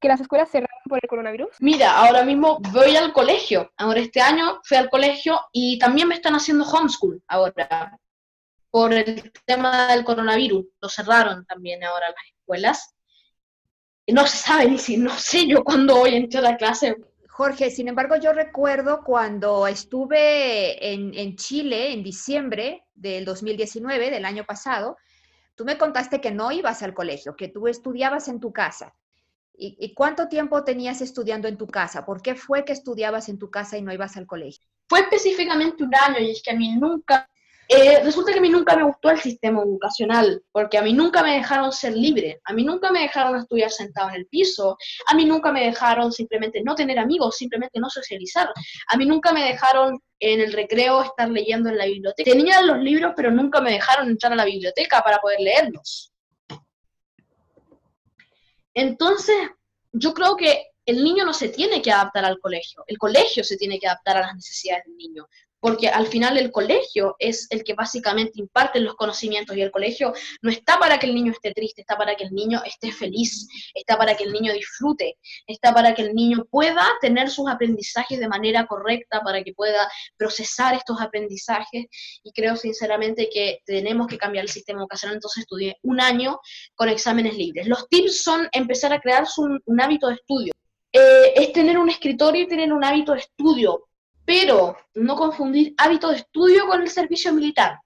[0.00, 1.48] que las escuelas cerraron por el coronavirus?
[1.58, 3.72] Mira, ahora mismo voy al colegio.
[3.78, 7.98] Ahora este año fui al colegio y también me están haciendo homeschool ahora
[8.70, 10.66] por el tema del coronavirus.
[10.80, 12.94] Lo cerraron también ahora las escuelas.
[14.06, 16.94] No se sabe ni si, no sé yo cuándo voy a entrar a clase.
[17.28, 24.24] Jorge, sin embargo, yo recuerdo cuando estuve en, en Chile en diciembre del 2019, del
[24.24, 24.96] año pasado,
[25.54, 28.94] tú me contaste que no ibas al colegio, que tú estudiabas en tu casa.
[29.58, 32.04] ¿Y, cuánto tiempo tenías estudiando en tu casa?
[32.04, 34.68] ¿Por qué fue que estudiabas en tu casa y no ibas al colegio?
[34.86, 37.26] Fue específicamente un año y es que a mí nunca,
[37.68, 41.22] eh, resulta que a mí nunca me gustó el sistema educacional, porque a mí nunca
[41.22, 44.76] me dejaron ser libre, a mí nunca me dejaron estudiar sentado en el piso,
[45.06, 48.48] a mí nunca me dejaron simplemente no tener amigos, simplemente no socializar,
[48.88, 52.30] a mí nunca me dejaron en el recreo estar leyendo en la biblioteca.
[52.30, 56.12] Tenía los libros, pero nunca me dejaron entrar a la biblioteca para poder leerlos.
[58.74, 59.36] Entonces,
[59.92, 63.56] yo creo que el niño no se tiene que adaptar al colegio, el colegio se
[63.56, 65.26] tiene que adaptar a las necesidades del niño
[65.66, 70.12] porque al final el colegio es el que básicamente imparte los conocimientos y el colegio
[70.40, 73.48] no está para que el niño esté triste, está para que el niño esté feliz,
[73.74, 78.20] está para que el niño disfrute, está para que el niño pueda tener sus aprendizajes
[78.20, 81.86] de manera correcta, para que pueda procesar estos aprendizajes
[82.22, 86.38] y creo sinceramente que tenemos que cambiar el sistema educacional, entonces estudié un año
[86.76, 87.66] con exámenes libres.
[87.66, 90.52] Los tips son empezar a crear un, hábito de estudio.
[90.92, 93.82] Eh, es tener un escritorio y tener un hábito de estudio
[94.26, 97.78] pero no confundir hábito de estudio con el servicio militar.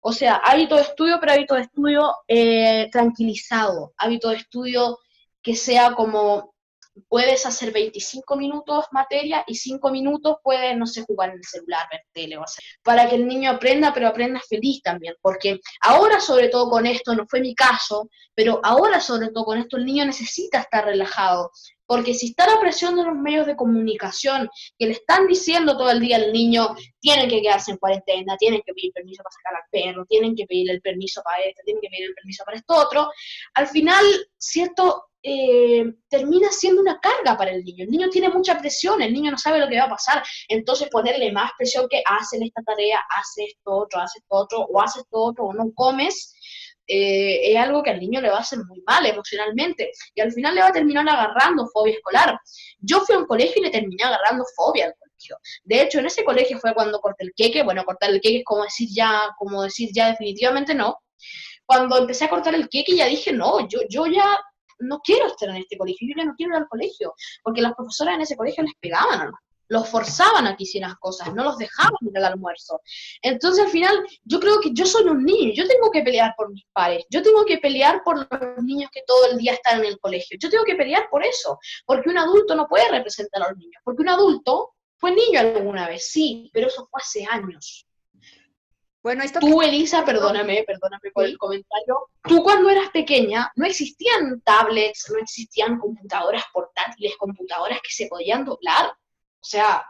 [0.00, 4.98] O sea, hábito de estudio, pero hábito de estudio eh, tranquilizado, hábito de estudio
[5.42, 6.54] que sea como
[7.06, 11.86] puedes hacer 25 minutos materia y 5 minutos puedes, no sé, jugar en el celular,
[11.90, 12.64] ver tele o hacer.
[12.82, 15.14] Para que el niño aprenda, pero aprenda feliz también.
[15.20, 19.58] Porque ahora, sobre todo con esto, no fue mi caso, pero ahora, sobre todo con
[19.58, 21.50] esto, el niño necesita estar relajado.
[21.88, 25.90] Porque si está la presión de los medios de comunicación que le están diciendo todo
[25.90, 29.54] el día al niño, tienen que quedarse en cuarentena, tienen que pedir permiso para sacar
[29.54, 32.58] al perro, tienen que pedir el permiso para esto, tienen que pedir el permiso para
[32.58, 33.10] esto otro,
[33.54, 34.04] al final,
[34.36, 37.84] cierto, eh, termina siendo una carga para el niño.
[37.84, 40.22] El niño tiene mucha presión, el niño no sabe lo que va a pasar.
[40.48, 44.80] Entonces ponerle más presión que hacen esta tarea, hace esto otro, hace esto otro, o
[44.80, 46.34] hace esto otro, o no comes,
[46.88, 50.32] eh, es algo que al niño le va a hacer muy mal emocionalmente y al
[50.32, 52.38] final le va a terminar agarrando fobia escolar.
[52.78, 55.36] Yo fui a un colegio y le terminé agarrando fobia al colegio.
[55.64, 57.62] De hecho, en ese colegio fue cuando corté el queque.
[57.62, 60.98] Bueno, cortar el queque es como decir ya, como decir ya definitivamente no.
[61.66, 64.38] Cuando empecé a cortar el queque ya dije, no, yo, yo ya
[64.80, 67.74] no quiero estar en este colegio, yo ya no quiero ir al colegio, porque las
[67.74, 69.34] profesoras en ese colegio les pegaban a los
[69.68, 72.80] los forzaban a que hicieran cosas, no los dejaban ir al almuerzo.
[73.22, 76.50] Entonces al final yo creo que yo soy un niño, yo tengo que pelear por
[76.50, 79.86] mis pares, yo tengo que pelear por los niños que todo el día están en
[79.86, 83.48] el colegio, yo tengo que pelear por eso, porque un adulto no puede representar a
[83.50, 87.88] los niños, porque un adulto fue niño alguna vez, sí, pero eso fue hace años.
[89.00, 92.08] Bueno, esto tú, Elisa, perdóname, perdóname por el comentario.
[92.24, 98.44] Tú cuando eras pequeña no existían tablets, no existían computadoras portátiles, computadoras que se podían
[98.44, 98.92] doblar.
[99.48, 99.82] Sea,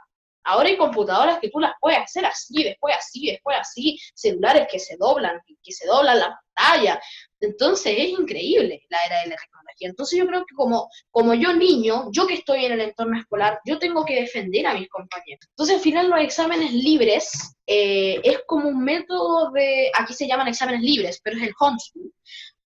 [0.45, 4.79] ahora hay computadoras que tú las puedes hacer así, después así, después así, celulares que
[4.79, 7.01] se doblan, que se doblan la pantalla.
[7.41, 9.89] Entonces es increíble la era de la tecnología.
[9.89, 13.59] Entonces yo creo que como, como yo niño, yo que estoy en el entorno escolar,
[13.65, 15.45] yo tengo que defender a mis compañeros.
[15.49, 20.47] Entonces al final los exámenes libres eh, es como un método de, aquí se llaman
[20.47, 22.13] exámenes libres, pero es el homeschool.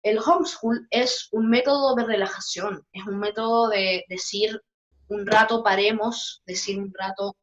[0.02, 4.60] El homeschool es un método de relajación, es un método de decir,
[5.10, 7.36] un rato paremos, decir un rato,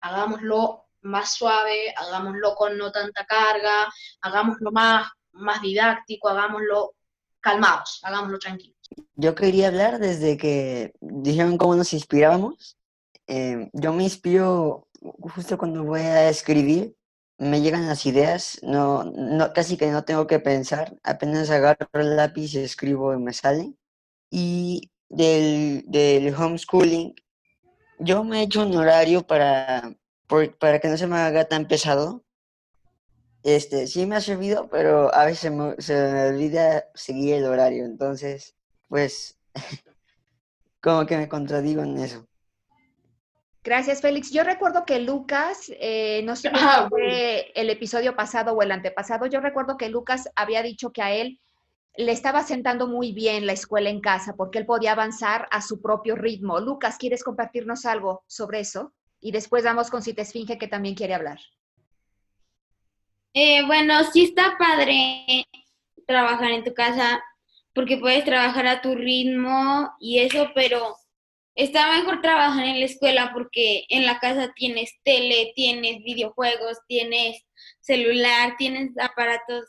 [0.00, 3.88] hagámoslo más suave, hagámoslo con no tanta carga,
[4.20, 6.94] hagámoslo más, más didáctico, hagámoslo
[7.40, 8.76] calmados, hagámoslo tranquilos.
[9.14, 12.76] Yo quería hablar desde que dijeron cómo nos inspirábamos.
[13.26, 16.94] Eh, yo me inspiro justo cuando voy a escribir,
[17.38, 22.16] me llegan las ideas, no, no, casi que no tengo que pensar, apenas agarro el
[22.16, 23.74] lápiz, escribo y me sale.
[24.30, 27.14] Y del, del homeschooling,
[27.98, 29.94] yo me he hecho un horario para,
[30.26, 32.24] por- para que no se me haga tan pesado.
[33.42, 37.84] Este, sí me ha servido, pero a veces me- se me olvida seguir el horario.
[37.84, 38.54] Entonces,
[38.88, 39.38] pues,
[40.82, 42.26] como que me contradigo en eso.
[43.62, 44.30] Gracias, Félix.
[44.30, 48.72] Yo recuerdo que Lucas, eh, no sé si Ah, fue el episodio pasado o el
[48.72, 51.38] antepasado, yo recuerdo que Lucas había dicho que a él
[51.96, 55.80] le estaba sentando muy bien la escuela en casa porque él podía avanzar a su
[55.80, 56.60] propio ritmo.
[56.60, 58.92] Lucas, ¿quieres compartirnos algo sobre eso?
[59.20, 61.38] Y después vamos con Cita Esfinge que también quiere hablar.
[63.34, 65.46] Eh, bueno, sí está padre
[66.06, 67.22] trabajar en tu casa
[67.74, 70.96] porque puedes trabajar a tu ritmo y eso, pero
[71.54, 77.44] está mejor trabajar en la escuela porque en la casa tienes tele, tienes videojuegos, tienes
[77.80, 79.64] celular, tienes aparatos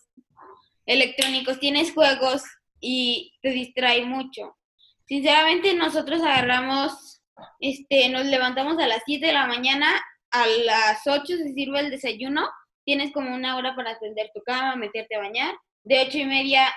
[0.91, 2.43] electrónicos, tienes juegos
[2.79, 4.57] y te distrae mucho.
[5.05, 7.21] Sinceramente, nosotros agarramos,
[7.59, 10.01] este, nos levantamos a las 7 de la mañana,
[10.31, 12.47] a las 8 se sirve el desayuno
[12.83, 15.55] tienes como una hora para atender tu cama, meterte a bañar.
[15.83, 16.67] De ocho y media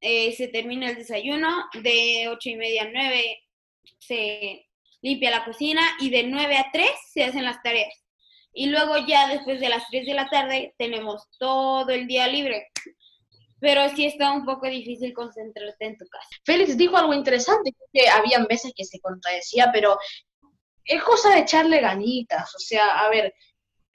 [0.00, 3.38] eh, se termina el desayuno, de ocho y media a nueve
[3.98, 4.66] se
[5.00, 7.94] limpia la cocina y de nueve a tres se hacen las tareas.
[8.58, 12.66] Y luego ya después de las tres de la tarde tenemos todo el día libre.
[13.60, 16.26] Pero sí está un poco difícil concentrarte en tu casa.
[16.44, 19.96] Félix dijo algo interesante, que habían veces que se contradecía, pero
[20.84, 22.52] es cosa de echarle ganitas.
[22.52, 23.32] O sea, a ver,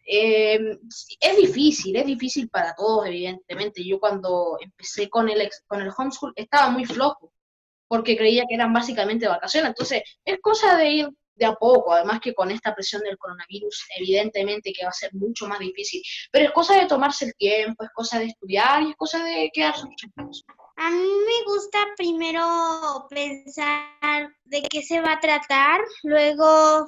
[0.08, 0.78] eh,
[1.20, 3.84] es difícil, es difícil para todos, evidentemente.
[3.86, 7.34] Yo cuando empecé con el, con el homeschool estaba muy flojo,
[7.90, 9.72] porque creía que eran básicamente vacaciones.
[9.72, 13.86] Entonces, es cosa de ir de a poco, además que con esta presión del coronavirus,
[13.98, 16.02] evidentemente que va a ser mucho más difícil.
[16.32, 19.50] Pero es cosa de tomarse el tiempo, es cosa de estudiar y es cosa de
[19.54, 20.44] quedarse mucho en casa.
[20.78, 26.88] A mí me gusta primero pensar de qué se va a tratar, luego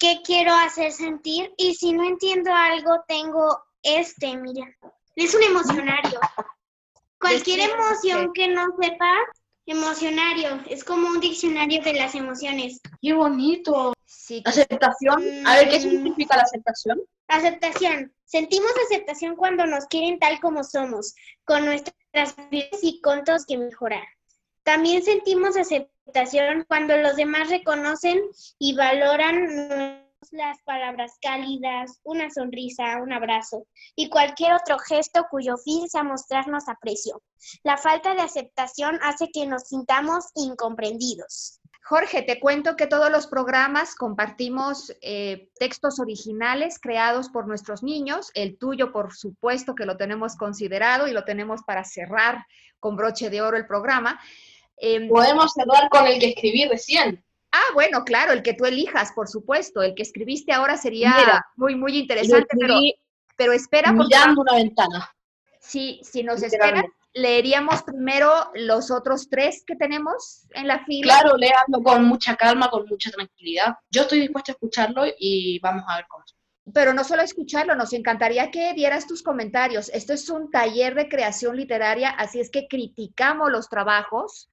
[0.00, 4.66] qué quiero hacer sentir y si no entiendo algo tengo este, mira,
[5.14, 6.20] es un emocionario.
[7.20, 9.14] Cualquier emoción que no sepa,
[9.66, 12.80] emocionario, es como un diccionario de las emociones.
[13.02, 13.92] ¡Qué bonito!
[14.04, 15.22] Sí, Aceptación.
[15.46, 15.82] A ver, ¿qué Mm.
[15.82, 17.00] significa la aceptación?
[17.28, 18.12] Aceptación.
[18.24, 24.04] Sentimos aceptación cuando nos quieren tal como somos, con nuestras vidas y contos que mejorar.
[24.62, 28.20] También sentimos aceptación cuando los demás reconocen
[28.58, 35.88] y valoran las palabras cálidas, una sonrisa, un abrazo y cualquier otro gesto cuyo fin
[35.88, 37.22] sea mostrarnos aprecio.
[37.62, 41.60] La falta de aceptación hace que nos sintamos incomprendidos.
[41.88, 48.32] Jorge, te cuento que todos los programas compartimos eh, textos originales creados por nuestros niños.
[48.34, 52.44] El tuyo, por supuesto, que lo tenemos considerado y lo tenemos para cerrar
[52.80, 54.18] con broche de oro el programa.
[54.76, 57.24] Em, Podemos cerrar con el que escribí recién.
[57.56, 59.82] Ah, bueno, claro, el que tú elijas, por supuesto.
[59.82, 62.94] El que escribiste ahora sería Mira, muy, muy interesante, pero, escribí
[63.36, 65.14] pero espera, porque mirando una ventana.
[65.60, 71.20] si, si nos esperas, leeríamos primero los otros tres que tenemos en la fila.
[71.20, 73.74] Claro, léalo con mucha calma, con mucha tranquilidad.
[73.90, 76.24] Yo estoy dispuesta a escucharlo y vamos a ver cómo.
[76.74, 79.88] Pero no solo escucharlo, nos encantaría que dieras tus comentarios.
[79.90, 84.50] Esto es un taller de creación literaria, así es que criticamos los trabajos,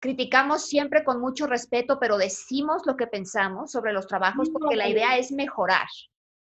[0.00, 4.88] criticamos siempre con mucho respeto, pero decimos lo que pensamos sobre los trabajos porque la
[4.88, 5.86] idea es mejorar,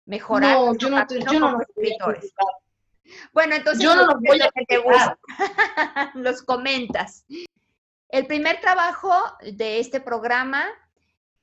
[0.06, 2.34] mejorar No, yo no, te- camino yo no como los voy a escritores.
[3.34, 4.82] Bueno, entonces Yo no los los voy a que te
[6.15, 7.25] los comentas.
[8.10, 10.65] El primer trabajo de este programa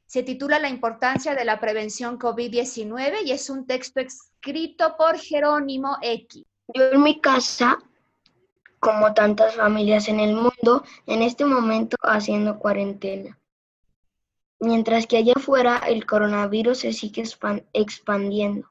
[0.07, 5.99] se titula La importancia de la prevención COVID-19 y es un texto escrito por Jerónimo
[6.01, 6.45] X.
[6.75, 7.79] Yo en mi casa,
[8.81, 13.39] como tantas familias en el mundo, en este momento haciendo cuarentena.
[14.59, 18.69] Mientras que allá afuera el coronavirus se sigue expan- expandiendo.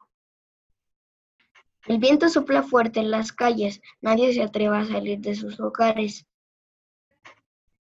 [1.87, 6.25] El viento sopla fuerte en las calles, nadie se atreve a salir de sus hogares.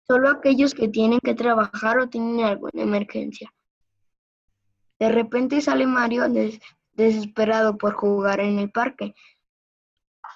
[0.06, 3.52] Solo aquellos que tienen que trabajar o tienen alguna emergencia.
[4.98, 6.60] De repente sale Mario des-
[6.92, 9.14] desesperado por jugar en el parque.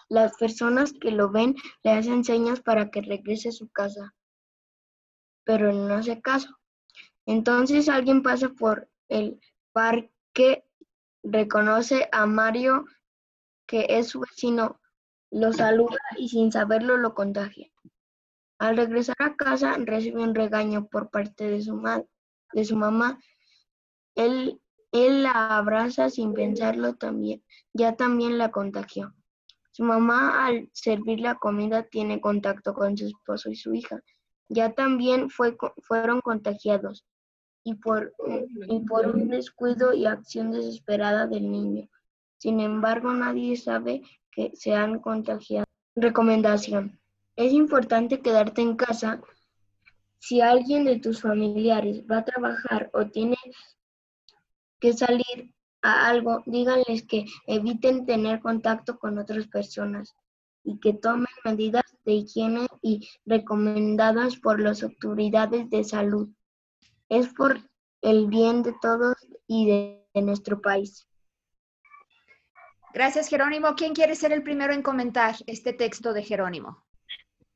[0.09, 4.14] Las personas que lo ven le hacen señas para que regrese a su casa,
[5.45, 6.59] pero no hace caso.
[7.26, 9.41] Entonces alguien pasa por el
[9.72, 10.64] parque,
[11.22, 12.87] reconoce a Mario,
[13.66, 14.80] que es su vecino,
[15.30, 17.70] lo saluda y sin saberlo lo contagia.
[18.59, 21.80] Al regresar a casa recibe un regaño por parte de su,
[22.55, 23.20] de su mamá.
[24.14, 24.61] Él,
[24.91, 29.14] él la abraza sin pensarlo también, ya también la contagió.
[29.79, 34.03] Su mamá al servir la comida tiene contacto con su esposo y su hija.
[34.49, 37.07] Ya también fueron contagiados.
[37.62, 38.12] y por
[39.14, 41.89] un descuido y acción desesperada del niño.
[42.39, 44.03] Sin embargo, nadie sabe
[44.33, 45.66] que se han contagiado.
[45.95, 46.99] Recomendación.
[47.37, 49.22] Es importante quedarte en casa
[50.18, 53.37] si alguien de tus familiares va a trabajar o tiene
[54.81, 60.14] que salir a algo, díganles que eviten tener contacto con otras personas
[60.64, 66.29] y que tomen medidas de higiene y recomendadas por las autoridades de salud.
[67.09, 67.59] Es por
[68.03, 69.16] el bien de todos
[69.47, 71.07] y de, nuestro país.
[72.93, 73.76] Gracias, Jerónimo.
[73.76, 76.85] ¿Quién quiere ser el primero en comentar este texto de Jerónimo?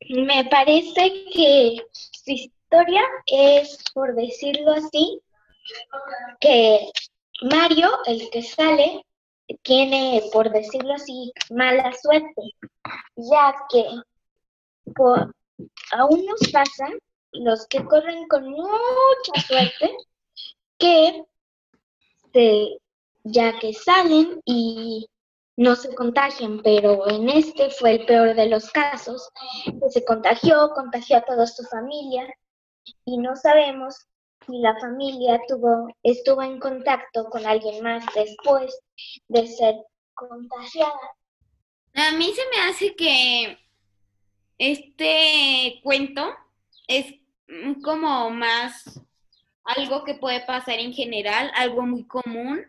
[0.09, 5.21] Me parece que su historia es, por decirlo así,
[6.39, 6.93] que
[7.43, 9.05] Mario, el que sale,
[9.63, 12.43] tiene, por decirlo así, mala suerte,
[13.17, 13.85] ya que
[14.95, 15.35] por,
[15.93, 16.87] aún nos pasa
[17.33, 19.97] los que corren con mucha suerte
[20.79, 21.25] que
[23.25, 25.07] ya que salen y
[25.57, 29.29] no se contagian, pero en este fue el peor de los casos,
[29.65, 32.27] que se contagió, contagió a toda su familia
[33.05, 34.07] y no sabemos
[34.47, 38.79] si la familia tuvo, estuvo en contacto con alguien más después
[39.29, 39.77] de ser
[40.15, 41.17] contagiada.
[41.95, 43.59] A mí se me hace que
[44.59, 46.35] este cuento
[46.87, 47.15] es
[47.83, 49.01] como más
[49.65, 52.65] algo que puede pasar en general, algo muy común,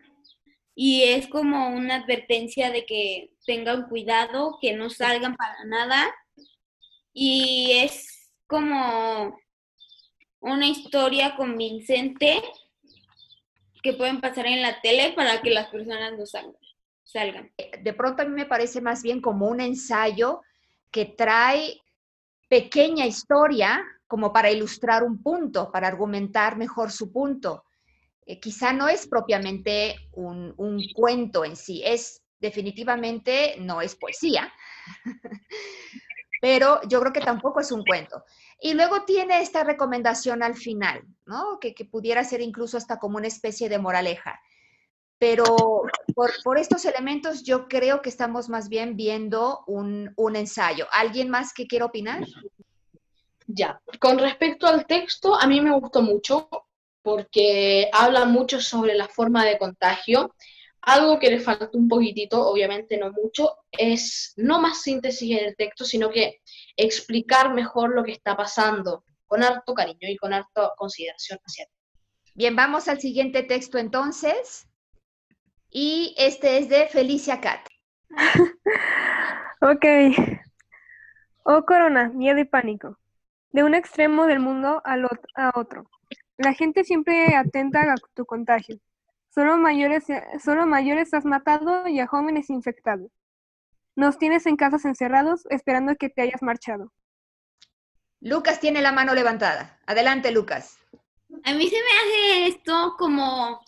[0.74, 6.14] y es como una advertencia de que tengan cuidado, que no salgan para nada,
[7.12, 9.38] y es como
[10.44, 12.42] una historia convincente
[13.82, 16.56] que pueden pasar en la tele para que las personas no salgan.
[17.02, 17.52] salgan.
[17.82, 20.42] De pronto a mí me parece más bien como un ensayo
[20.90, 21.80] que trae
[22.48, 27.64] pequeña historia como para ilustrar un punto, para argumentar mejor su punto.
[28.26, 34.52] Eh, quizá no es propiamente un, un, cuento en sí, es definitivamente, no es poesía,
[36.40, 38.24] pero yo creo que tampoco es un cuento.
[38.64, 41.58] Y luego tiene esta recomendación al final, ¿no?
[41.60, 44.40] Que, pudiera ser incluso hasta como una especie de moraleja.
[45.18, 45.44] Pero
[46.14, 50.86] por, por, estos elementos yo creo que estamos más bien viendo un, un ensayo.
[50.92, 52.24] ¿Alguien más que quiera opinar?
[53.46, 56.48] Ya, con respecto al texto, a mí me gustó mucho
[57.02, 60.34] porque habla mucho sobre la forma de contagio.
[60.86, 65.56] Algo que le faltó un poquitito, obviamente no mucho, es no más síntesis en el
[65.56, 66.40] texto, sino que
[66.76, 71.72] explicar mejor lo que está pasando, con harto cariño y con harta consideración hacia ti.
[72.34, 74.68] Bien, vamos al siguiente texto entonces.
[75.70, 77.66] Y este es de Felicia Cat.
[79.60, 79.86] ok.
[81.44, 82.98] Oh, Corona, miedo y pánico
[83.54, 85.88] de un extremo del mundo al a otro.
[86.36, 88.78] La gente siempre atenta a tu contagio.
[89.34, 90.04] Solo mayores,
[90.44, 93.10] solo mayores has matado y a jóvenes infectados.
[93.96, 96.92] Nos tienes en casas encerrados esperando que te hayas marchado.
[98.20, 99.80] Lucas tiene la mano levantada.
[99.86, 100.78] Adelante, Lucas.
[101.42, 103.60] A mí se me hace esto como,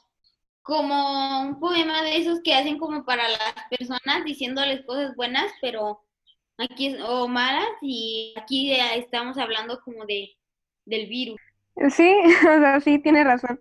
[0.62, 6.00] como un poema de esos que hacen como para las personas diciéndoles cosas buenas, pero
[6.58, 10.30] aquí es o malas y aquí estamos hablando como de
[10.84, 11.40] del virus.
[11.90, 12.16] Sí,
[12.48, 13.60] o sea, sí, tiene razón.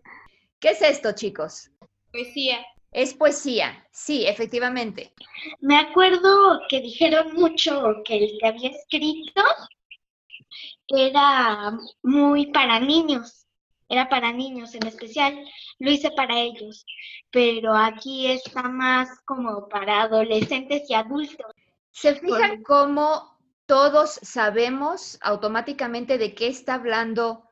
[0.59, 1.71] ¿Qué es esto, chicos?
[2.15, 2.65] Poesía.
[2.93, 5.13] Es poesía, sí, efectivamente.
[5.59, 9.43] Me acuerdo que dijeron mucho que el que había escrito
[10.87, 13.47] era muy para niños,
[13.89, 15.37] era para niños en especial,
[15.79, 16.85] lo hice para ellos,
[17.31, 21.51] pero aquí está más como para adolescentes y adultos.
[21.91, 27.43] ¿Se fijan cómo todos sabemos automáticamente de qué está hablando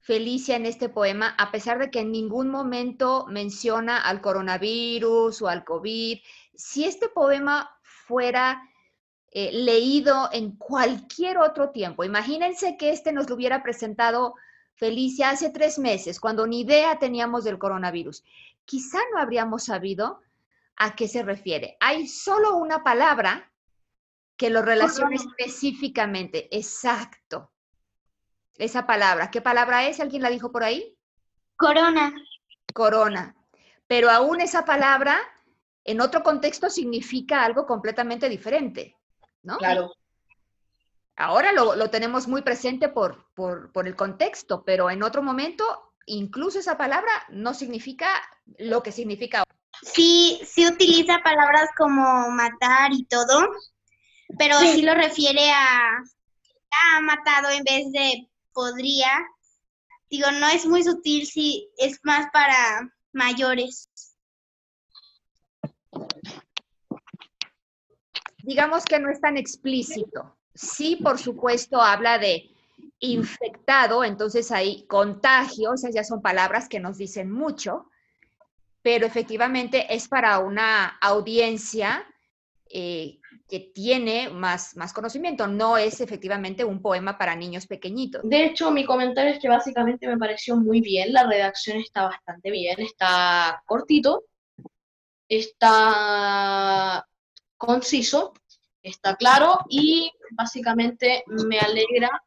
[0.00, 5.48] Felicia en este poema, a pesar de que en ningún momento menciona al coronavirus o
[5.48, 6.18] al COVID?
[6.54, 8.62] Si este poema fuera
[9.30, 14.34] eh, leído en cualquier otro tiempo, imagínense que este nos lo hubiera presentado
[14.74, 18.24] Felicia hace tres meses, cuando ni idea teníamos del coronavirus.
[18.64, 20.22] Quizá no habríamos sabido
[20.76, 21.76] a qué se refiere.
[21.80, 23.52] Hay solo una palabra
[24.38, 26.48] que lo relacione específicamente.
[26.56, 27.52] Exacto.
[28.60, 29.30] Esa palabra.
[29.30, 30.00] ¿Qué palabra es?
[30.00, 30.94] ¿Alguien la dijo por ahí?
[31.56, 32.12] Corona.
[32.74, 33.34] Corona.
[33.86, 35.18] Pero aún esa palabra
[35.82, 38.98] en otro contexto significa algo completamente diferente,
[39.42, 39.56] ¿no?
[39.56, 39.94] Claro.
[41.16, 46.58] Ahora lo, tenemos muy presente por, por, por el contexto, pero en otro momento incluso
[46.58, 48.08] esa palabra no significa
[48.58, 49.42] lo que significa.
[49.82, 53.40] Sí, sí utiliza palabras como matar y todo,
[54.38, 56.02] pero sí lo refiere a
[56.70, 58.29] ha matado en vez de
[58.60, 59.10] podría,
[60.10, 63.88] digo, no es muy sutil, sí, es más para mayores.
[68.42, 70.36] Digamos que no es tan explícito.
[70.54, 72.50] Sí, por supuesto, habla de
[72.98, 77.86] infectado, entonces hay contagio, esas ya son palabras que nos dicen mucho,
[78.82, 82.06] pero efectivamente es para una audiencia
[82.68, 83.19] eh,
[83.50, 88.22] que tiene más, más conocimiento, no es efectivamente un poema para niños pequeñitos.
[88.24, 92.50] De hecho, mi comentario es que básicamente me pareció muy bien, la redacción está bastante
[92.50, 94.22] bien, está cortito,
[95.28, 97.04] está
[97.56, 98.32] conciso,
[98.82, 102.22] está claro y básicamente me alegra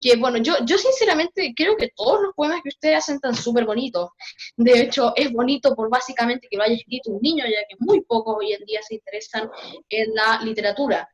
[0.00, 3.64] que bueno, yo, yo sinceramente creo que todos los poemas que ustedes hacen están súper
[3.64, 4.10] bonitos.
[4.56, 8.36] De hecho, es bonito por básicamente que lo escrito un niño, ya que muy pocos
[8.38, 9.50] hoy en día se interesan
[9.90, 11.08] en la literatura.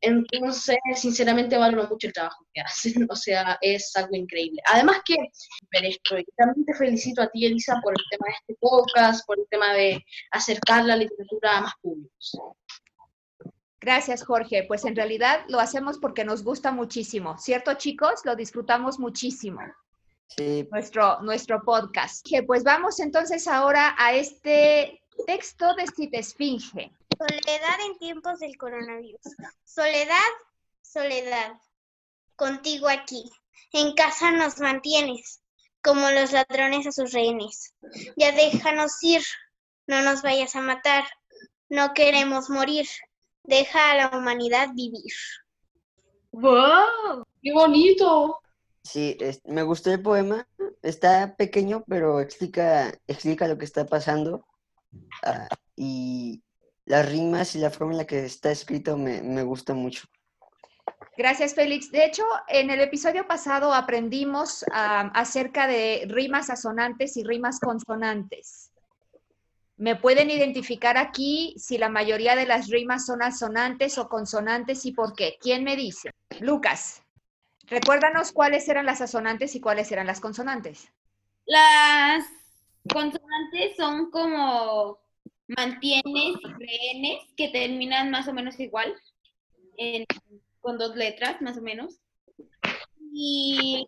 [0.00, 4.62] Entonces, sinceramente valoro mucho el trabajo que hacen, o sea, es algo increíble.
[4.66, 5.16] Además que,
[6.36, 9.72] también te felicito a ti, Elisa, por el tema de este podcast, por el tema
[9.74, 12.38] de acercar la literatura a más públicos.
[13.82, 14.64] Gracias, Jorge.
[14.68, 18.20] Pues en realidad lo hacemos porque nos gusta muchísimo, ¿cierto, chicos?
[18.24, 19.60] Lo disfrutamos muchísimo.
[20.28, 20.66] Sí.
[20.70, 22.24] Nuestro, nuestro podcast.
[22.46, 26.92] Pues vamos entonces ahora a este texto de Cita Esfinge.
[27.18, 29.20] Soledad en tiempos del coronavirus.
[29.64, 30.30] Soledad,
[30.80, 31.52] soledad.
[32.36, 33.30] Contigo aquí.
[33.72, 35.42] En casa nos mantienes,
[35.82, 37.74] como los ladrones a sus rehenes.
[38.16, 39.22] Ya déjanos ir,
[39.88, 41.04] no nos vayas a matar.
[41.68, 42.86] No queremos morir
[43.44, 45.12] deja a la humanidad vivir.
[46.32, 47.24] ¡Wow!
[47.42, 48.40] ¡Qué bonito!
[48.82, 50.46] Sí, me gustó el poema.
[50.82, 54.44] Está pequeño, pero explica, explica lo que está pasando.
[55.22, 56.42] Ah, y
[56.84, 60.06] las rimas y la forma en la que está escrito me, me gusta mucho.
[61.16, 61.90] Gracias, Félix.
[61.90, 68.71] De hecho, en el episodio pasado aprendimos acerca de rimas asonantes y rimas consonantes.
[69.82, 74.92] Me pueden identificar aquí si la mayoría de las rimas son asonantes o consonantes y
[74.92, 75.38] por qué.
[75.40, 76.12] ¿Quién me dice?
[76.38, 77.02] Lucas,
[77.66, 80.88] recuérdanos cuáles eran las asonantes y cuáles eran las consonantes.
[81.46, 82.24] Las
[82.92, 85.00] consonantes son como
[85.48, 88.94] mantienes y rehenes que terminan más o menos igual,
[90.60, 91.98] con dos letras más o menos.
[93.12, 93.84] Y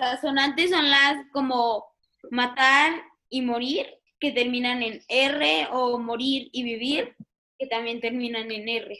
[0.00, 1.84] las asonantes son las como
[2.28, 7.16] matar y morir que terminan en R o morir y vivir,
[7.58, 8.98] que también terminan en R.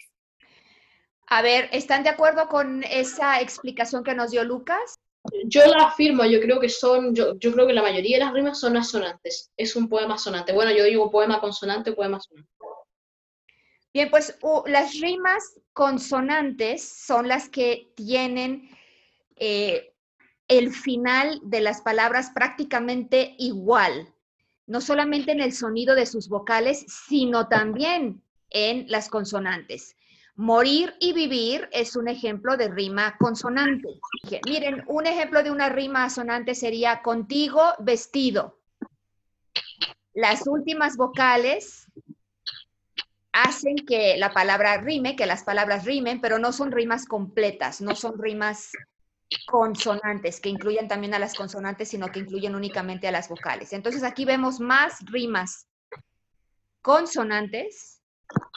[1.27, 4.99] A ver, ¿están de acuerdo con esa explicación que nos dio Lucas?
[5.45, 8.33] Yo la afirmo, yo creo que son, yo, yo creo que la mayoría de las
[8.33, 9.51] rimas son asonantes.
[9.57, 10.53] Es un poema sonante.
[10.53, 12.51] Bueno, yo digo poema consonante, poema sonante.
[13.93, 18.71] Bien, pues las rimas consonantes son las que tienen
[19.37, 19.93] eh,
[20.47, 24.15] el final de las palabras prácticamente igual
[24.69, 29.97] no solamente en el sonido de sus vocales, sino también en las consonantes.
[30.37, 33.89] Morir y vivir es un ejemplo de rima consonante.
[34.47, 38.61] Miren, un ejemplo de una rima asonante sería contigo vestido.
[40.15, 41.87] Las últimas vocales
[43.33, 47.97] hacen que la palabra rime, que las palabras rimen, pero no son rimas completas, no
[47.97, 48.73] son rimas
[49.47, 53.73] consonantes, que incluyen también a las consonantes, sino que incluyen únicamente a las vocales.
[53.73, 55.69] Entonces aquí vemos más rimas
[56.83, 58.03] consonantes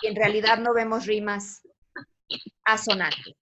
[0.02, 1.68] y en realidad no vemos rimas
[2.64, 3.36] asonantes.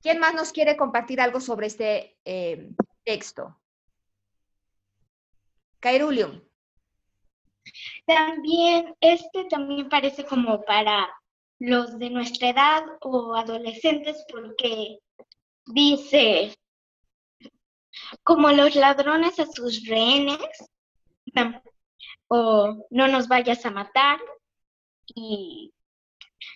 [0.00, 2.70] ¿Quién más nos quiere compartir algo sobre este eh,
[3.04, 3.60] texto?
[5.80, 6.42] Cairulium.
[8.06, 11.08] También, este también parece como para
[11.58, 14.98] los de nuestra edad o adolescentes porque
[15.66, 16.56] Dice,
[18.22, 20.38] como los ladrones a sus rehenes,
[22.28, 24.18] o no nos vayas a matar,
[25.14, 25.72] y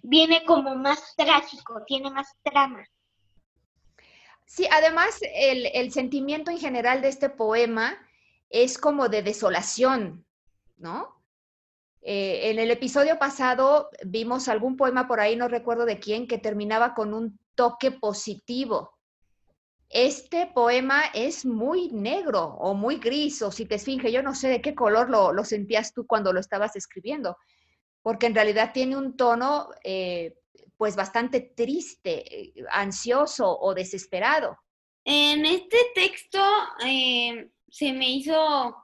[0.03, 2.85] viene como más trágico, tiene más trama.
[4.47, 7.99] Sí, además el, el, sentimiento en general de este poema
[8.49, 10.25] es como de desolación,
[10.77, 11.17] ¿no?
[12.09, 16.39] Eh, en el episodio pasado vimos algún poema por ahí, no recuerdo de quién, que
[16.39, 18.96] terminaba con un toque positivo.
[19.89, 24.49] Este poema es muy negro o muy gris, o si te esfinge, yo no sé
[24.49, 27.37] de qué color lo, sentías tú cuando lo estabas escribiendo,
[28.03, 30.35] porque en realidad tiene un tono eh,
[30.77, 34.59] pues bastante triste, eh, ansioso o desesperado.
[35.05, 36.41] En este texto
[36.85, 38.77] eh, se me hizo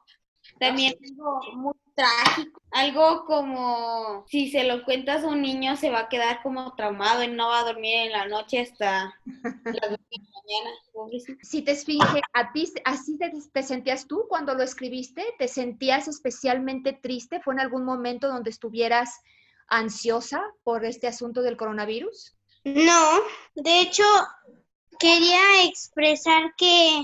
[0.61, 6.01] También algo muy trágico, algo como si se lo cuentas a un niño se va
[6.01, 9.73] a quedar como traumado y no va a dormir en la noche hasta las 2
[9.75, 10.71] de la mañana.
[10.93, 11.39] pobrecito.
[11.43, 15.25] Si te esfinge, ¿a ti así te, te sentías tú cuando lo escribiste?
[15.39, 17.41] ¿Te sentías especialmente triste?
[17.41, 19.21] ¿Fue en algún momento donde estuvieras
[19.69, 22.37] ansiosa por este asunto del coronavirus?
[22.65, 23.21] No,
[23.55, 24.05] de hecho,
[24.99, 27.03] quería expresar que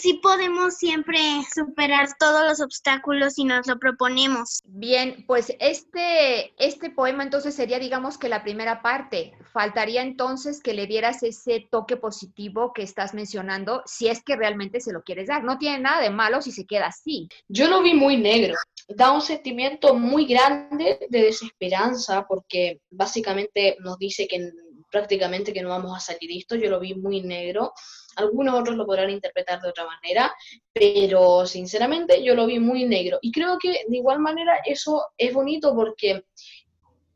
[0.00, 1.18] sí podemos siempre
[1.54, 4.62] superar todos los obstáculos si nos lo proponemos.
[4.64, 9.32] Bien, pues este, este poema entonces sería, digamos que la primera parte.
[9.52, 14.80] Faltaría entonces que le dieras ese toque positivo que estás mencionando, si es que realmente
[14.80, 15.44] se lo quieres dar.
[15.44, 17.28] No tiene nada de malo si se queda así.
[17.48, 18.54] Yo lo vi muy negro.
[18.88, 24.50] Da un sentimiento muy grande de desesperanza porque básicamente nos dice que
[24.90, 26.56] prácticamente que no vamos a salir esto.
[26.56, 27.72] Yo lo vi muy negro.
[28.16, 30.34] Algunos otros lo podrán interpretar de otra manera,
[30.72, 33.18] pero sinceramente yo lo vi muy negro.
[33.22, 36.24] Y creo que de igual manera eso es bonito porque,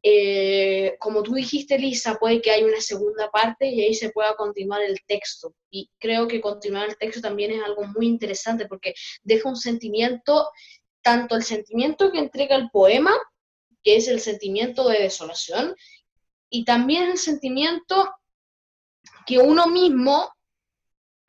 [0.03, 4.35] eh, como tú dijiste, Lisa, puede que haya una segunda parte y ahí se pueda
[4.37, 5.55] continuar el texto.
[5.71, 10.49] Y creo que continuar el texto también es algo muy interesante porque deja un sentimiento,
[11.03, 13.13] tanto el sentimiento que entrega el poema,
[13.83, 15.77] que es el sentimiento de desolación,
[16.55, 18.15] y también el sentimiento
[19.27, 20.33] que uno mismo,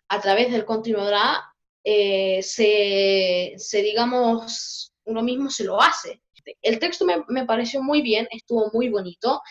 [0.07, 1.51] a través del continuará,
[1.83, 6.21] eh, se, se, digamos, uno mismo se lo hace.
[6.61, 9.41] El texto me, me, pareció muy bien, estuvo muy bonito,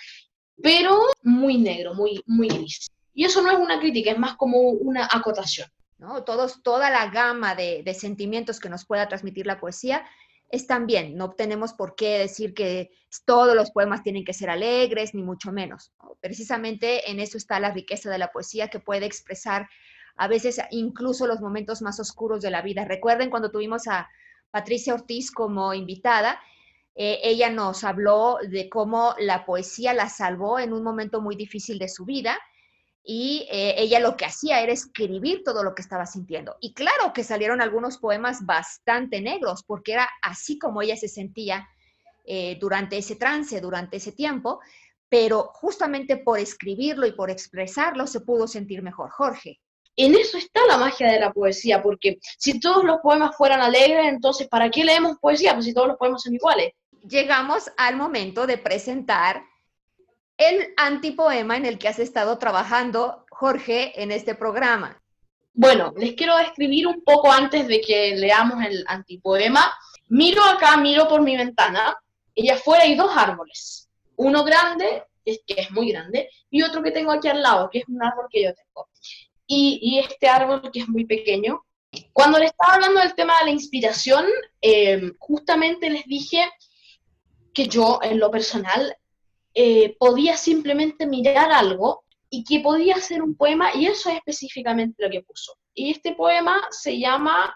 [0.62, 2.86] pero muy negro, muy, muy gris.
[3.12, 5.68] Y eso no es una crítica, es más como una acotación.
[5.98, 6.22] ¿no?
[6.22, 10.06] Todos, toda la gama de, de sentimientos que nos pueda transmitir la poesía
[10.54, 12.90] están bien, no tenemos por qué decir que
[13.24, 15.92] todos los poemas tienen que ser alegres, ni mucho menos.
[16.20, 19.68] Precisamente en eso está la riqueza de la poesía que puede expresar
[20.16, 22.84] a veces incluso los momentos más oscuros de la vida.
[22.84, 24.08] Recuerden cuando tuvimos a
[24.50, 26.40] Patricia Ortiz como invitada,
[26.94, 31.78] eh, ella nos habló de cómo la poesía la salvó en un momento muy difícil
[31.78, 32.38] de su vida
[33.06, 36.56] y eh, ella lo que hacía era escribir todo lo que estaba sintiendo.
[36.60, 41.68] Y claro que salieron algunos poemas bastante negros, porque era así como ella se sentía
[42.24, 44.60] eh, durante ese trance, durante ese tiempo,
[45.10, 49.10] pero justamente por escribirlo y por expresarlo se pudo sentir mejor.
[49.10, 49.60] Jorge.
[49.96, 54.06] En eso está la magia de la poesía, porque si todos los poemas fueran alegres,
[54.08, 55.52] entonces ¿para qué leemos poesía?
[55.52, 56.72] Pues si todos los poemas son iguales.
[57.06, 59.44] Llegamos al momento de presentar
[60.36, 65.00] el antipoema en el que has estado trabajando, Jorge, en este programa.
[65.52, 69.72] Bueno, les quiero describir un poco antes de que leamos el antipoema.
[70.08, 71.96] Miro acá, miro por mi ventana,
[72.34, 73.88] y afuera hay dos árboles.
[74.16, 77.88] Uno grande, que es muy grande, y otro que tengo aquí al lado, que es
[77.88, 78.88] un árbol que yo tengo.
[79.46, 81.64] Y, este árbol que es muy pequeño.
[82.12, 84.26] Cuando les estaba hablando del tema de la inspiración,
[84.60, 86.50] eh, justamente les dije
[87.52, 88.96] que yo, en lo personal,
[89.54, 95.02] eh, podía simplemente mirar algo y que podía ser un poema, y eso es específicamente
[95.04, 95.56] lo que puso.
[95.72, 97.54] Y este poema se llama,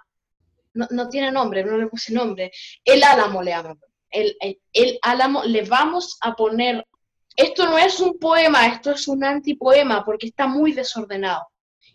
[0.74, 2.52] no, no tiene nombre, no le puse nombre,
[2.84, 3.76] El Álamo le llamo.
[4.10, 6.86] El, el, el, Álamo le vamos a poner,
[7.34, 11.48] esto no es un poema, esto es un antipoema, porque está muy desordenado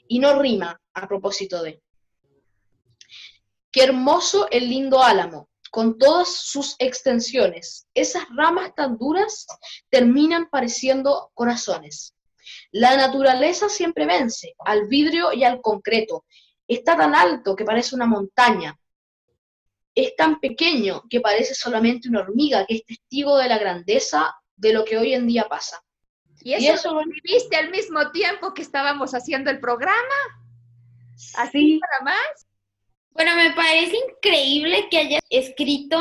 [0.08, 1.82] y no rima a propósito de.
[3.72, 7.88] Qué hermoso el lindo álamo, con todas sus extensiones.
[7.96, 9.48] Esas ramas tan duras
[9.90, 12.14] terminan pareciendo corazones.
[12.72, 16.26] La naturaleza siempre vence al vidrio y al concreto.
[16.68, 18.78] Está tan alto que parece una montaña.
[19.96, 24.74] Es tan pequeño que parece solamente una hormiga que es testigo de la grandeza de
[24.74, 25.84] lo que hoy en día pasa.
[26.42, 30.20] ¿Y eso, y eso lo viviste al mismo tiempo que estábamos haciendo el programa?
[31.36, 32.43] ¿Así para más?
[33.14, 35.98] Bueno, me parece increíble que hayas escrito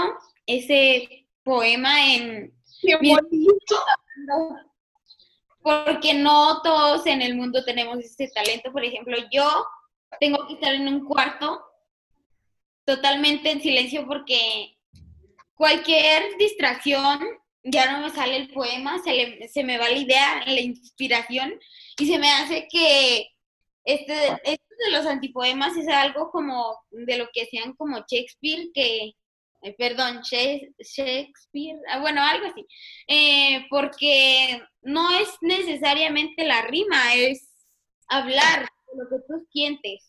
[0.47, 2.55] ese poema en...
[2.81, 3.77] ¡Qué bonito!
[5.63, 8.73] Porque no todos en el mundo tenemos ese talento.
[8.73, 9.67] Por ejemplo, yo
[10.21, 11.63] tengo que estar en un cuarto
[12.85, 14.77] totalmente en silencio porque
[15.55, 17.21] cualquier distracción
[17.63, 21.55] ya no me sale el poema, se, le, se me va la idea, la inspiración
[21.99, 23.29] y se me hace que
[23.85, 29.15] este, de los antipoemas es algo como de lo que hacían como Shakespeare, que,
[29.63, 32.67] eh, perdón, Shakespeare, ah, bueno, algo así,
[33.07, 37.49] eh, porque no es necesariamente la rima, es
[38.09, 40.09] hablar de lo que tú sientes.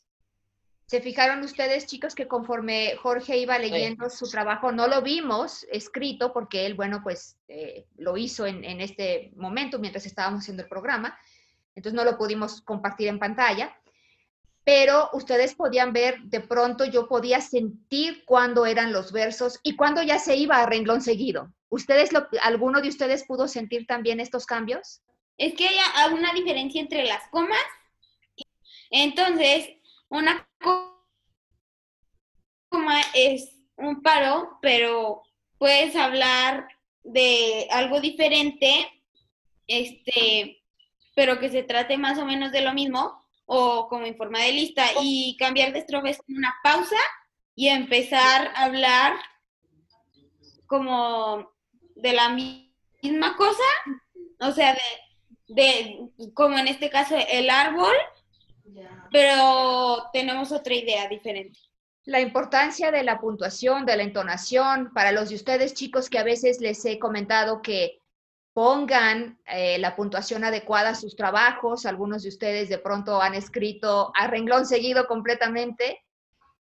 [0.88, 4.18] ¿Se fijaron ustedes, chicos, que conforme Jorge iba leyendo sí.
[4.18, 8.82] su trabajo, no lo vimos escrito porque él, bueno, pues eh, lo hizo en, en
[8.82, 11.18] este momento mientras estábamos haciendo el programa,
[11.74, 13.76] entonces no lo pudimos compartir en pantalla,
[14.64, 20.02] pero ustedes podían ver, de pronto yo podía sentir cuándo eran los versos y cuándo
[20.04, 21.54] ya se iba a renglón seguido.
[21.70, 25.02] ¿Ustedes, lo, alguno de ustedes pudo sentir también estos cambios?
[25.38, 27.60] Es que hay una diferencia entre las comas.
[28.90, 29.70] Entonces,
[30.08, 30.48] una
[32.70, 35.24] coma es un paro, pero
[35.58, 36.68] puedes hablar
[37.04, 38.88] de algo diferente,
[39.68, 40.64] este,
[41.16, 43.23] pero que se trate más o menos de lo mismo
[43.56, 46.98] o como en forma de lista y cambiar de estrofa es una pausa
[47.56, 49.14] y empezar a hablar
[50.66, 51.52] como
[51.96, 53.64] de la misma cosa,
[54.40, 57.94] o sea, de, de como en este caso el árbol,
[59.12, 61.60] pero tenemos otra idea diferente.
[62.06, 66.24] La importancia de la puntuación, de la entonación, para los de ustedes chicos que a
[66.24, 68.00] veces les he comentado que
[68.54, 71.86] pongan eh, la puntuación adecuada a sus trabajos.
[71.86, 76.04] Algunos de ustedes de pronto han escrito a renglón seguido completamente.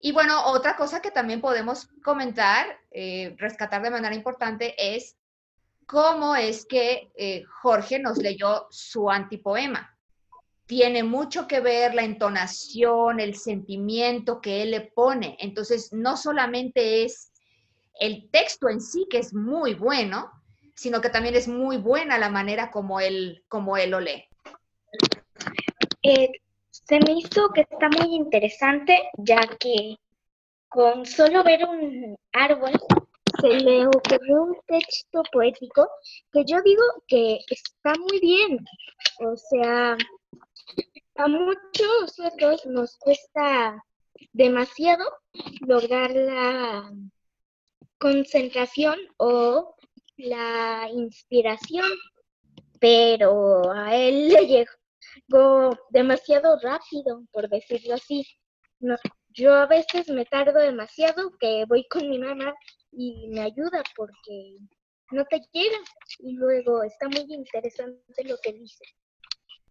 [0.01, 5.17] Y bueno, otra cosa que también podemos comentar, eh, rescatar de manera importante, es
[5.87, 9.95] cómo es que eh, Jorge nos leyó su antipoema.
[10.67, 15.37] Tiene mucho que ver la entonación, el sentimiento que él le pone.
[15.41, 17.33] Entonces, no solamente es
[18.01, 20.31] el texto en sí, que es muy bueno,
[20.77, 24.25] sino que también es muy buena la manera como él, como él lo lee.
[26.03, 26.31] Eh,
[26.71, 29.97] se me hizo que está muy interesante, ya que
[30.69, 32.73] con solo ver un árbol
[33.41, 35.89] se le ocurrió un texto poético
[36.33, 38.59] que yo digo que está muy bien.
[39.21, 39.97] O sea,
[41.17, 43.83] a muchos otros nos cuesta
[44.33, 45.05] demasiado
[45.67, 46.93] lograr la
[47.99, 49.76] concentración o
[50.17, 51.87] la inspiración,
[52.81, 58.27] pero a él le llegó demasiado rápido, por decirlo así.
[58.81, 58.97] No,
[59.31, 62.55] yo a veces me tardo demasiado que voy con mi mamá
[62.93, 64.59] y me ayuda porque
[65.13, 65.79] no te llega
[66.19, 68.85] y luego está muy interesante lo que dice.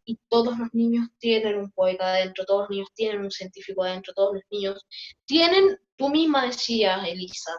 [0.05, 4.13] Y todos los niños tienen un poeta adentro, todos los niños tienen un científico adentro,
[4.13, 4.85] todos los niños
[5.25, 7.51] tienen, tú misma decías, Elisa,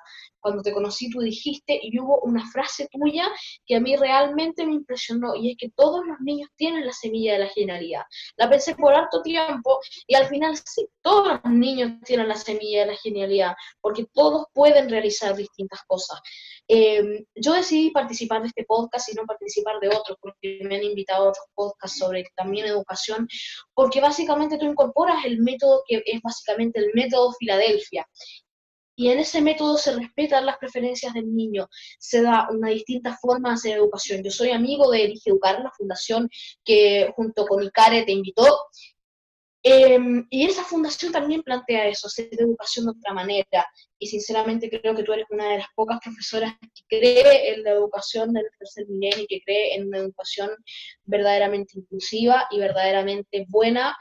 [0.47, 3.29] cuando te conocí tú dijiste y hubo una frase tuya
[3.67, 7.33] que a mí realmente me impresionó y es que todos los niños tienen la semilla
[7.33, 8.03] de la genialidad.
[8.37, 12.83] La pensé por harto tiempo y al final sí, todos los niños tienen la semilla
[12.83, 16.21] de la genialidad porque todos pueden realizar distintas cosas.
[16.69, 20.85] Eh, yo decidí participar de este podcast y no participar de otros porque me han
[20.85, 23.27] invitado a otros podcasts sobre también educación
[23.75, 28.07] porque básicamente tú incorporas el método que es básicamente el método Filadelfia
[28.97, 31.69] y en ese método se respetan las preferencias del niño,
[31.99, 34.23] se da una distinta forma de hacer educación.
[34.25, 36.29] Yo soy amigo de Elige Educar, la fundación
[36.65, 38.47] que junto con ICARE te invitó,
[39.63, 43.67] em, y esa fundación también plantea eso, hacer educación de otra manera.
[43.99, 46.55] Y sinceramente creo que tú eres una de las pocas profesoras
[46.89, 50.51] que cree en la educación del tercer milenio y que cree en una educación
[51.05, 53.97] verdaderamente inclusiva y verdaderamente buena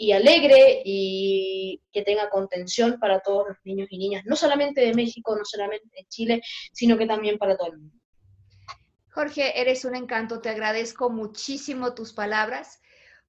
[0.00, 4.94] y alegre y que tenga contención para todos los niños y niñas, no solamente de
[4.94, 6.42] México, no solamente de Chile,
[6.72, 7.94] sino que también para todo el mundo.
[9.10, 12.80] Jorge, eres un encanto, te agradezco muchísimo tus palabras.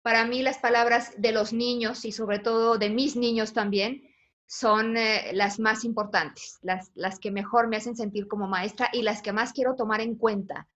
[0.01, 4.07] Para mí las palabras de los niños y sobre todo de mis niños también
[4.45, 9.01] son eh, las más importantes, las, las que mejor me hacen sentir como maestra y
[9.01, 10.69] las que más quiero tomar en cuenta,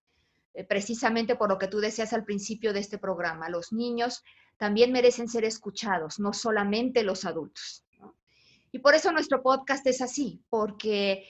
[0.54, 3.48] eh, precisamente por lo que tú decías al principio de este programa.
[3.48, 4.24] Los niños
[4.58, 7.84] también merecen ser escuchados, no solamente los adultos.
[8.72, 11.26] Y por eso nuestro podcast es así, porque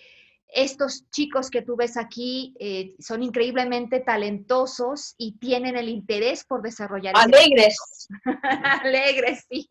[0.47, 6.61] estos chicos que tú ves aquí eh, son increíblemente talentosos y tienen el interés por
[6.61, 7.13] desarrollar.
[7.15, 7.77] Alegres.
[8.83, 9.67] Alegres, sí.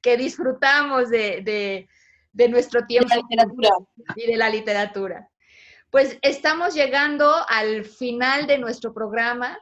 [0.00, 1.88] Que disfrutamos de,
[2.32, 3.08] de nuestro tiempo.
[3.08, 3.70] De la literatura.
[4.16, 5.30] Y de la literatura.
[5.90, 9.58] Pues estamos llegando al final de nuestro programa.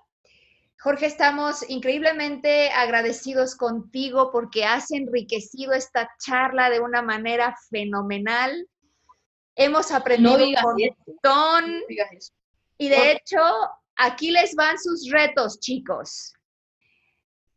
[0.79, 8.69] Jorge, estamos increíblemente agradecidos contigo porque has enriquecido esta charla de una manera fenomenal.
[9.55, 11.83] Hemos aprendido un montón.
[12.77, 13.39] y de hecho,
[13.97, 16.35] aquí les van sus retos, chicos.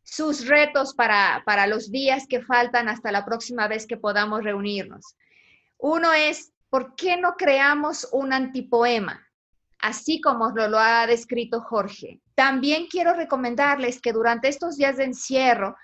[0.02, 5.14] Sus retos para, para los días que faltan hasta la próxima vez que podamos reunirnos.
[5.76, 9.24] Uno es, ¿por qué no creamos un antipoema?
[9.78, 15.04] Así como lo, lo ha descrito Jorge también quiero recomendarles que durante estos días de
[15.04, 15.76] encierro,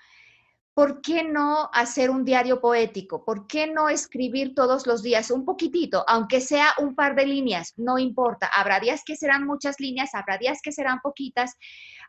[0.73, 3.23] ¿por qué no hacer un diario poético?
[3.23, 7.75] ¿Por qué no escribir todos los días un poquitito, aunque sea un par de líneas?
[7.77, 8.49] No importa.
[8.51, 11.53] Habrá días que serán muchas líneas, habrá días que serán poquitas.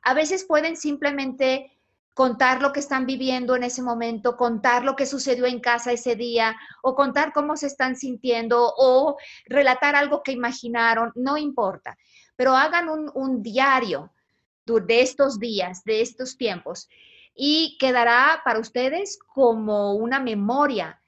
[0.02, 1.78] A veces pueden simplemente
[2.14, 6.16] contar lo que están viviendo en ese momento, contar lo que sucedió en casa ese
[6.16, 11.98] día, o contar cómo se están sintiendo, o relatar algo que imaginaron, no importa,
[12.34, 14.10] pero hagan un, diario
[14.74, 16.88] de estos días, de estos tiempos,
[17.34, 21.00] y quedará para ustedes como una memoria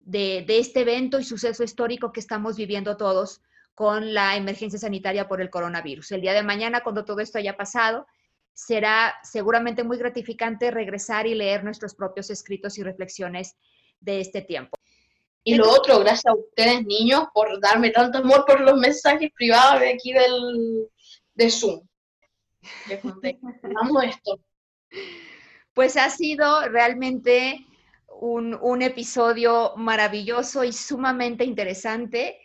[0.00, 3.40] de, de este evento y suceso histórico que estamos viviendo todos
[3.74, 6.12] con la emergencia sanitaria por el coronavirus.
[6.12, 8.06] El día de mañana, cuando todo esto haya pasado,
[8.52, 13.56] será seguramente muy gratificante regresar y leer nuestros propios escritos y reflexiones
[14.00, 14.76] de este tiempo.
[15.44, 19.80] Y lo otro, gracias a ustedes, niños, por darme tanto amor por los mensajes privados
[19.80, 20.88] de aquí del,
[21.34, 21.80] de Zoom.
[23.74, 24.40] Vamos esto.
[25.74, 27.66] Pues ha sido realmente
[28.20, 32.42] un, un episodio maravilloso y sumamente interesante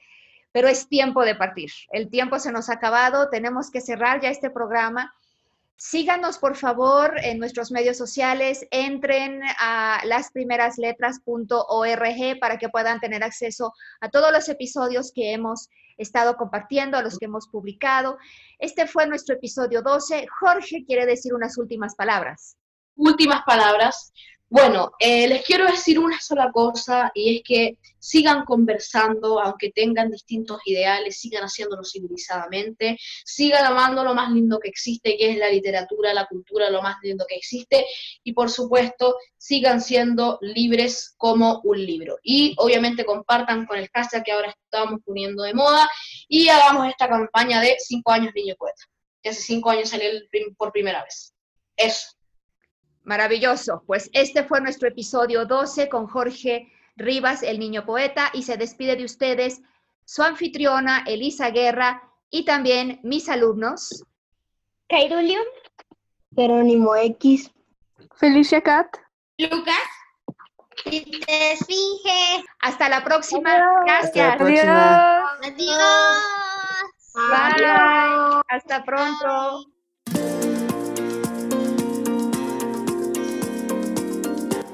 [0.57, 1.69] pero es tiempo de partir.
[1.91, 5.13] El tiempo se nos ha acabado, tenemos que cerrar ya este programa.
[5.75, 8.65] Síganos, por favor, en nuestros medios sociales.
[8.71, 16.37] Entren a lasprimerasletras.org para que puedan tener acceso a todos los episodios que hemos estado
[16.37, 18.17] compartiendo, a los que hemos publicado.
[18.59, 20.27] Este fue nuestro episodio 12.
[20.39, 22.57] Jorge quiere decir unas últimas palabras.
[22.95, 24.11] Últimas palabras.
[24.49, 30.09] Bueno, eh, les quiero decir una sola cosa y es que sigan conversando, aunque tengan
[30.09, 35.49] distintos ideales, sigan haciéndolo civilizadamente, sigan amando lo más lindo que existe, que es la
[35.49, 37.85] literatura, la cultura, lo más lindo que existe,
[38.23, 42.17] y por supuesto, sigan siendo libres como un libro.
[42.23, 45.89] Y obviamente compartan con el hashtag que ahora estamos poniendo de moda
[46.29, 48.83] y hagamos esta campaña de cinco años Niño Poeta,
[49.21, 50.09] que hace cinco años salió
[50.57, 51.33] por primera vez.
[51.75, 52.16] Eso.
[53.07, 53.83] Maravilloso.
[53.87, 58.97] Pues este fue nuestro episodio 12 con Jorge Rivas, el niño poeta, y se despide
[58.97, 59.61] de ustedes
[60.03, 64.03] su anfitriona Elisa Guerra y también mis alumnos.
[64.89, 65.45] Cairulium.
[66.35, 67.49] Jerónimo X.
[68.17, 68.97] Felicia Cat.
[69.37, 69.73] Lucas.
[70.85, 72.43] Y te finge.
[72.59, 73.55] Hasta la próxima.
[73.55, 74.35] Hasta la Gracias.
[74.35, 75.31] próxima.
[75.43, 76.17] Adiós.
[77.15, 78.41] Bye.
[78.49, 79.76] Hasta pronto.